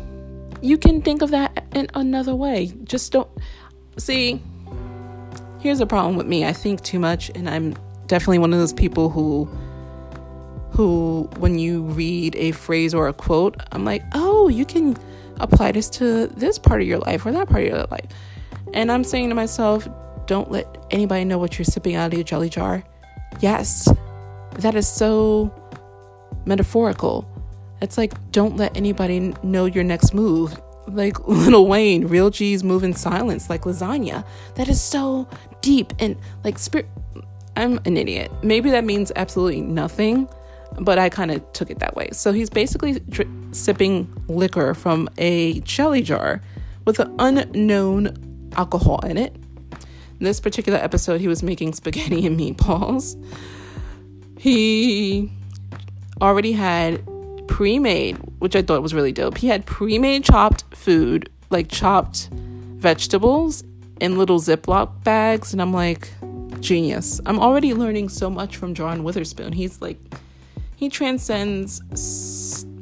you 0.59 0.77
can 0.77 1.03
think 1.03 1.21
of 1.21 1.29
that 1.29 1.65
in 1.73 1.87
another 1.93 2.33
way. 2.33 2.73
Just 2.83 3.11
don't 3.11 3.29
see. 3.97 4.41
Here's 5.59 5.79
a 5.79 5.85
problem 5.85 6.15
with 6.15 6.25
me. 6.25 6.45
I 6.45 6.51
think 6.51 6.81
too 6.81 6.99
much 6.99 7.29
and 7.35 7.47
I'm 7.47 7.75
definitely 8.07 8.39
one 8.39 8.53
of 8.53 8.59
those 8.59 8.73
people 8.73 9.11
who 9.11 9.45
who 10.71 11.29
when 11.37 11.59
you 11.59 11.83
read 11.83 12.35
a 12.35 12.51
phrase 12.53 12.95
or 12.95 13.07
a 13.07 13.13
quote, 13.13 13.55
I'm 13.71 13.85
like, 13.85 14.03
"Oh, 14.15 14.47
you 14.49 14.65
can 14.65 14.97
apply 15.39 15.71
this 15.71 15.89
to 15.91 16.27
this 16.27 16.57
part 16.57 16.81
of 16.81 16.87
your 16.87 16.99
life 16.99 17.25
or 17.25 17.31
that 17.31 17.49
part 17.49 17.63
of 17.63 17.67
your 17.69 17.85
life." 17.91 18.07
And 18.73 18.91
I'm 18.91 19.03
saying 19.03 19.29
to 19.29 19.35
myself, 19.35 19.87
"Don't 20.25 20.51
let 20.51 20.85
anybody 20.91 21.25
know 21.25 21.37
what 21.37 21.57
you're 21.57 21.65
sipping 21.65 21.95
out 21.95 22.07
of 22.07 22.13
your 22.13 22.23
jelly 22.23 22.49
jar." 22.49 22.83
Yes. 23.39 23.89
That 24.59 24.75
is 24.75 24.87
so 24.87 25.51
metaphorical. 26.45 27.27
It's 27.81 27.97
like, 27.97 28.13
don't 28.31 28.55
let 28.55 28.75
anybody 28.77 29.33
know 29.43 29.65
your 29.65 29.83
next 29.83 30.13
move. 30.13 30.59
Like 30.87 31.19
Lil 31.27 31.67
Wayne, 31.67 32.07
real 32.07 32.29
G's 32.29 32.63
move 32.63 32.83
in 32.83 32.93
silence 32.93 33.49
like 33.49 33.63
lasagna. 33.63 34.25
That 34.55 34.69
is 34.69 34.81
so 34.81 35.27
deep 35.61 35.93
and 35.99 36.15
like 36.43 36.59
spirit 36.59 36.87
I'm 37.55 37.79
an 37.85 37.97
idiot. 37.97 38.31
Maybe 38.41 38.71
that 38.71 38.83
means 38.83 39.11
absolutely 39.15 39.61
nothing, 39.61 40.27
but 40.79 40.97
I 40.97 41.09
kind 41.09 41.31
of 41.31 41.51
took 41.53 41.69
it 41.69 41.79
that 41.79 41.95
way. 41.95 42.09
So 42.11 42.31
he's 42.31 42.49
basically 42.49 42.99
sipping 43.53 44.11
liquor 44.27 44.73
from 44.73 45.09
a 45.17 45.59
jelly 45.61 46.01
jar 46.01 46.41
with 46.85 46.99
an 46.99 47.15
unknown 47.19 48.51
alcohol 48.55 48.99
in 49.05 49.17
it. 49.17 49.35
In 50.19 50.25
this 50.25 50.39
particular 50.39 50.79
episode, 50.79 51.21
he 51.21 51.27
was 51.27 51.43
making 51.43 51.73
spaghetti 51.73 52.25
and 52.25 52.39
meatballs. 52.39 53.15
He 54.37 55.31
already 56.21 56.53
had 56.53 57.01
pre 57.47 57.79
made, 57.79 58.17
which 58.39 58.55
I 58.55 58.61
thought 58.61 58.81
was 58.81 58.93
really 58.93 59.11
dope. 59.11 59.37
He 59.37 59.47
had 59.47 59.65
pre 59.65 59.97
made 59.99 60.23
chopped 60.23 60.63
food, 60.75 61.29
like 61.49 61.69
chopped 61.69 62.29
vegetables 62.31 63.63
in 63.99 64.17
little 64.17 64.39
Ziploc 64.39 65.03
bags. 65.03 65.53
And 65.53 65.61
I'm 65.61 65.73
like, 65.73 66.09
genius. 66.59 67.21
I'm 67.25 67.39
already 67.39 67.73
learning 67.73 68.09
so 68.09 68.29
much 68.29 68.57
from 68.57 68.73
John 68.73 69.03
Witherspoon. 69.03 69.53
He's 69.53 69.81
like, 69.81 69.97
he 70.75 70.89
transcends, 70.89 71.81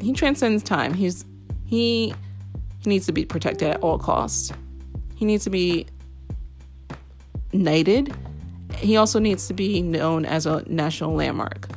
he 0.02 0.14
transcends 0.14 0.64
time. 0.64 0.94
He's, 0.94 1.26
he, 1.66 2.14
he 2.80 2.90
needs 2.90 3.06
to 3.06 3.12
be 3.12 3.26
protected 3.26 3.70
at 3.70 3.82
all 3.82 3.98
costs. 3.98 4.52
He 5.16 5.26
needs 5.26 5.44
to 5.44 5.50
be 5.50 5.88
knighted. 7.54 8.14
He 8.78 8.98
also 8.98 9.20
needs 9.20 9.48
to 9.48 9.54
be 9.54 9.82
known 9.82 10.26
as 10.26 10.46
a 10.46 10.64
national 10.68 11.14
landmark. 11.14 11.68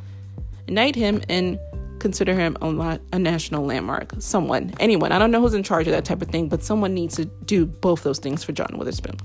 Knight 0.68 0.94
him 0.94 1.20
and 1.28 1.58
consider 1.98 2.34
him 2.34 2.56
a, 2.60 3.00
a 3.12 3.18
national 3.18 3.64
landmark. 3.64 4.12
Someone, 4.18 4.72
anyone. 4.80 5.12
I 5.12 5.18
don't 5.18 5.30
know 5.30 5.40
who's 5.40 5.54
in 5.54 5.62
charge 5.62 5.87
of 5.87 5.92
that 5.92 6.04
type 6.04 6.22
of 6.22 6.28
thing, 6.28 6.48
but 6.48 6.62
someone 6.62 6.94
needs 6.94 7.16
to 7.16 7.24
do 7.24 7.66
both 7.66 8.02
those 8.02 8.18
things 8.18 8.44
for 8.44 8.52
John 8.52 8.76
Witherspoon. 8.78 9.16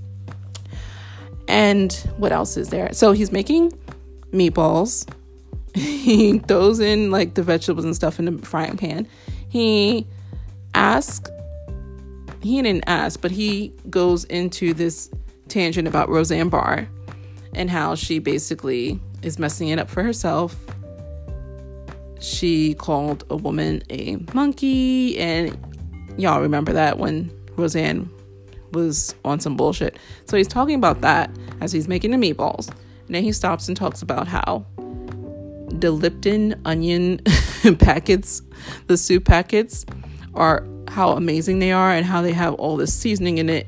And 1.48 1.92
what 2.18 2.32
else 2.32 2.58
is 2.58 2.70
there? 2.70 2.94
So 2.94 3.12
he's 3.12 3.32
making 3.32 3.72
meatballs. 4.32 5.10
He 5.74 6.40
throws 6.40 6.80
in 6.80 7.12
like 7.12 7.36
the 7.36 7.44
vegetables 7.44 7.86
and 7.86 7.96
stuff 7.96 8.20
in 8.20 8.26
the 8.26 8.46
frying 8.46 8.78
pan. 8.78 9.08
He 9.50 10.08
asks, 10.74 11.30
he 12.42 12.62
didn't 12.62 12.84
ask, 12.88 13.22
but 13.22 13.32
he 13.32 13.74
goes 13.90 14.24
into 14.26 14.74
this 14.74 15.10
tangent 15.48 15.88
about 15.88 16.10
Roseanne 16.10 16.50
Barr 16.50 16.88
and 17.54 17.70
how 17.70 17.96
she 17.96 18.20
basically 18.20 19.00
is 19.24 19.40
messing 19.40 19.70
it 19.70 19.80
up 19.80 19.90
for 19.90 20.04
herself. 20.04 20.56
She 22.20 22.76
called 22.76 23.24
a 23.30 23.36
woman 23.36 23.82
a 23.90 24.18
monkey, 24.34 25.18
and 25.18 25.58
y'all 26.18 26.42
remember 26.42 26.74
that 26.74 26.98
when 26.98 27.32
Roseanne 27.56 28.10
was 28.72 29.16
on 29.26 29.40
some 29.40 29.56
bullshit. 29.58 29.98
So 30.26 30.38
he's 30.38 30.48
talking 30.48 30.76
about 30.76 31.02
that 31.02 31.32
as 31.62 31.72
he's 31.72 31.88
making 31.88 32.12
the 32.12 32.18
meatballs. 32.18 32.68
And 33.08 33.16
then 33.16 33.24
he 33.24 33.32
stops 33.32 33.68
and 33.68 33.76
talks 33.76 34.02
about 34.02 34.28
how 34.28 34.66
the 35.82 35.92
Lipton 35.92 36.60
onion 36.66 37.20
packets, 37.80 38.42
the 38.88 38.98
soup 38.98 39.26
packets, 39.26 39.86
are 40.34 40.66
how 40.88 41.12
amazing 41.12 41.60
they 41.60 41.72
are 41.72 41.92
and 41.92 42.06
how 42.06 42.22
they 42.22 42.34
have 42.34 42.54
all 42.56 42.78
this 42.78 42.94
seasoning 42.94 43.38
in 43.38 43.50
it 43.50 43.68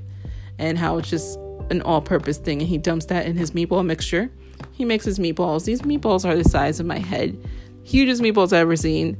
and 0.58 0.78
how 0.78 0.98
it's 0.98 1.10
just 1.10 1.38
an 1.70 1.82
all 1.82 2.02
purpose 2.02 2.38
thing. 2.38 2.60
And 2.60 2.68
he 2.68 2.78
dumps 2.78 3.06
that 3.06 3.26
in 3.26 3.36
his 3.38 3.52
meatball 3.52 3.86
mixture. 3.86 4.32
He 4.72 4.86
makes 4.86 5.06
his 5.06 5.20
meatballs. 5.20 5.66
These 5.66 5.82
meatballs 5.82 6.26
are 6.26 6.36
the 6.36 6.48
size 6.48 6.80
of 6.80 6.86
my 6.86 7.00
head, 7.00 7.38
hugest 7.84 8.22
meatballs 8.22 8.48
I've 8.48 8.62
ever 8.62 8.76
seen. 8.76 9.18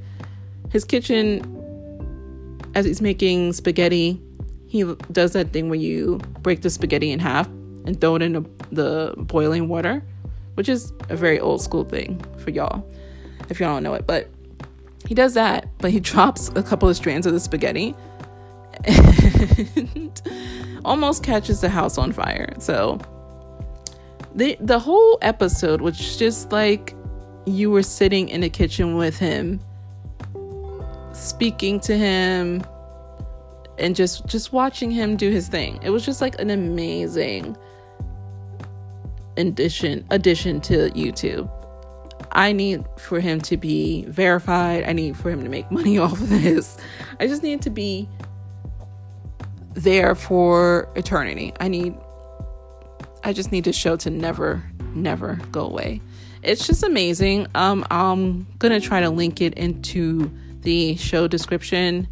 His 0.70 0.86
kitchen, 0.86 1.44
as 2.76 2.86
he's 2.86 3.02
making 3.02 3.54
spaghetti, 3.54 4.22
he 4.68 4.84
does 5.12 5.34
that 5.34 5.52
thing 5.52 5.70
where 5.70 5.80
you 5.80 6.20
break 6.42 6.62
the 6.62 6.70
spaghetti 6.70 7.12
in 7.12 7.20
half 7.20 7.48
and 7.86 8.00
throw 8.00 8.16
it 8.16 8.22
in 8.22 8.34
the, 8.34 8.46
the 8.72 9.14
boiling 9.18 9.68
water, 9.68 10.04
which 10.56 10.70
is 10.70 10.94
a 11.10 11.16
very 11.16 11.40
old 11.40 11.62
school 11.62 11.84
thing 11.84 12.24
for 12.38 12.50
y'all, 12.50 12.86
if 13.50 13.60
y'all 13.60 13.74
don't 13.74 13.84
know 13.84 13.94
it. 13.94 14.06
But 14.06 14.30
he 15.08 15.16
does 15.16 15.34
that, 15.34 15.68
but 15.80 15.92
he 15.92 16.00
drops 16.12 16.50
a 16.56 16.64
couple 16.64 16.90
of 16.90 16.96
strands 16.96 17.26
of 17.26 17.34
the 17.34 17.40
spaghetti 17.40 17.96
and 18.86 20.22
almost 20.86 21.24
catches 21.24 21.62
the 21.62 21.70
house 21.70 21.98
on 21.98 22.12
fire. 22.12 22.54
So 22.60 23.00
the 24.36 24.58
the 24.60 24.80
whole 24.80 25.18
episode 25.22 25.82
was 25.82 26.18
just 26.18 26.52
like 26.52 26.96
you 27.46 27.72
were 27.72 27.84
sitting 27.84 28.30
in 28.30 28.42
the 28.42 28.50
kitchen 28.50 28.96
with 28.96 29.18
him, 29.18 29.60
speaking 31.14 31.80
to 31.82 31.98
him, 31.98 32.64
and 33.78 33.96
just 33.96 34.26
just 34.28 34.54
watching 34.54 34.92
him 34.92 35.18
do 35.18 35.30
his 35.30 35.48
thing. 35.48 35.80
It 35.84 35.90
was 35.90 36.06
just 36.06 36.22
like 36.22 36.40
an 36.40 36.50
amazing 36.50 37.58
addition 39.38 40.06
addition 40.10 40.62
to 40.62 40.90
YouTube. 40.92 41.50
I 42.34 42.54
need 42.54 42.86
for 42.98 43.20
him 43.20 43.42
to 43.42 43.58
be 43.58 44.06
verified. 44.06 44.86
I 44.86 44.94
need 44.94 45.18
for 45.18 45.30
him 45.30 45.44
to 45.44 45.50
make 45.50 45.70
money 45.72 45.98
off 46.00 46.14
of 46.14 46.30
this. 46.30 46.78
I 47.20 47.28
just 47.28 47.44
need 47.44 47.62
to 47.64 47.70
be 47.70 48.08
there 49.74 50.16
for 50.16 50.90
eternity. 50.96 51.54
I 51.60 51.68
need 51.68 51.96
I 53.24 53.34
just 53.34 53.52
need 53.52 53.64
this 53.64 53.76
show 53.76 53.96
to 53.98 54.10
never 54.10 54.64
never 54.94 55.40
go 55.52 55.66
away. 55.66 56.02
It's 56.44 56.66
just 56.66 56.84
amazing. 56.84 57.48
Um 57.56 57.86
I'm 57.92 58.48
going 58.60 58.80
to 58.80 58.86
try 58.86 59.02
to 59.02 59.10
link 59.10 59.42
it 59.42 59.54
into 59.56 60.32
the 60.62 60.96
show 60.96 61.28
description 61.28 62.08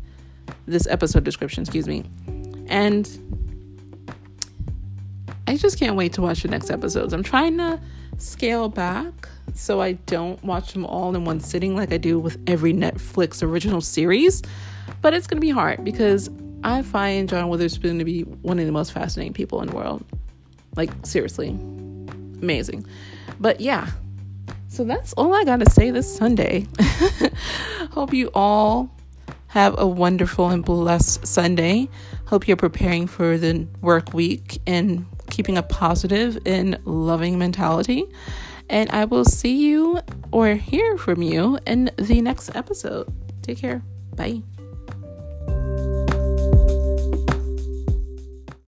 this 0.65 0.87
episode 0.87 1.23
description, 1.23 1.63
excuse 1.63 1.87
me. 1.87 2.05
And 2.67 3.07
I 5.49 5.57
just 5.57 5.79
can't 5.79 5.95
wait 5.95 6.13
to 6.13 6.21
watch 6.21 6.43
the 6.43 6.47
next 6.47 6.69
episodes. 6.69 7.11
I'm 7.11 7.23
trying 7.23 7.57
to 7.57 7.81
scale 8.19 8.69
back 8.69 9.27
so 9.55 9.81
I 9.81 9.93
don't 9.93 10.41
watch 10.43 10.73
them 10.73 10.85
all 10.85 11.15
in 11.15 11.25
one 11.25 11.39
sitting 11.39 11.75
like 11.75 11.91
I 11.91 11.97
do 11.97 12.19
with 12.19 12.37
every 12.45 12.71
Netflix 12.71 13.41
original 13.41 13.81
series. 13.81 14.43
But 15.01 15.15
it's 15.15 15.25
going 15.25 15.37
to 15.37 15.41
be 15.41 15.49
hard 15.49 15.83
because 15.83 16.29
I 16.63 16.83
find 16.83 17.27
John 17.27 17.49
Witherspoon 17.49 17.97
to 17.97 18.05
be 18.05 18.21
one 18.21 18.59
of 18.59 18.67
the 18.67 18.71
most 18.71 18.91
fascinating 18.91 19.33
people 19.33 19.59
in 19.63 19.69
the 19.69 19.75
world. 19.75 20.05
Like, 20.75 20.91
seriously, 21.03 21.49
amazing. 21.49 22.85
But 23.39 23.59
yeah, 23.59 23.89
so 24.67 24.83
that's 24.83 25.13
all 25.13 25.33
I 25.33 25.45
got 25.45 25.61
to 25.61 25.69
say 25.71 25.89
this 25.89 26.15
Sunday. 26.15 26.67
Hope 27.89 28.13
you 28.13 28.29
all 28.35 28.91
have 29.47 29.73
a 29.79 29.87
wonderful 29.87 30.49
and 30.49 30.63
blessed 30.63 31.25
Sunday. 31.25 31.89
Hope 32.27 32.47
you're 32.47 32.55
preparing 32.55 33.07
for 33.07 33.39
the 33.39 33.67
work 33.81 34.13
week 34.13 34.61
and 34.67 35.07
keeping 35.29 35.57
a 35.57 35.63
positive 35.63 36.37
and 36.45 36.79
loving 36.85 37.37
mentality. 37.37 38.05
And 38.69 38.89
I 38.91 39.05
will 39.05 39.25
see 39.25 39.67
you 39.67 39.99
or 40.31 40.53
hear 40.55 40.97
from 40.97 41.21
you 41.21 41.57
in 41.65 41.91
the 41.97 42.21
next 42.21 42.55
episode. 42.55 43.11
Take 43.41 43.57
care. 43.57 43.83
Bye. 44.15 44.43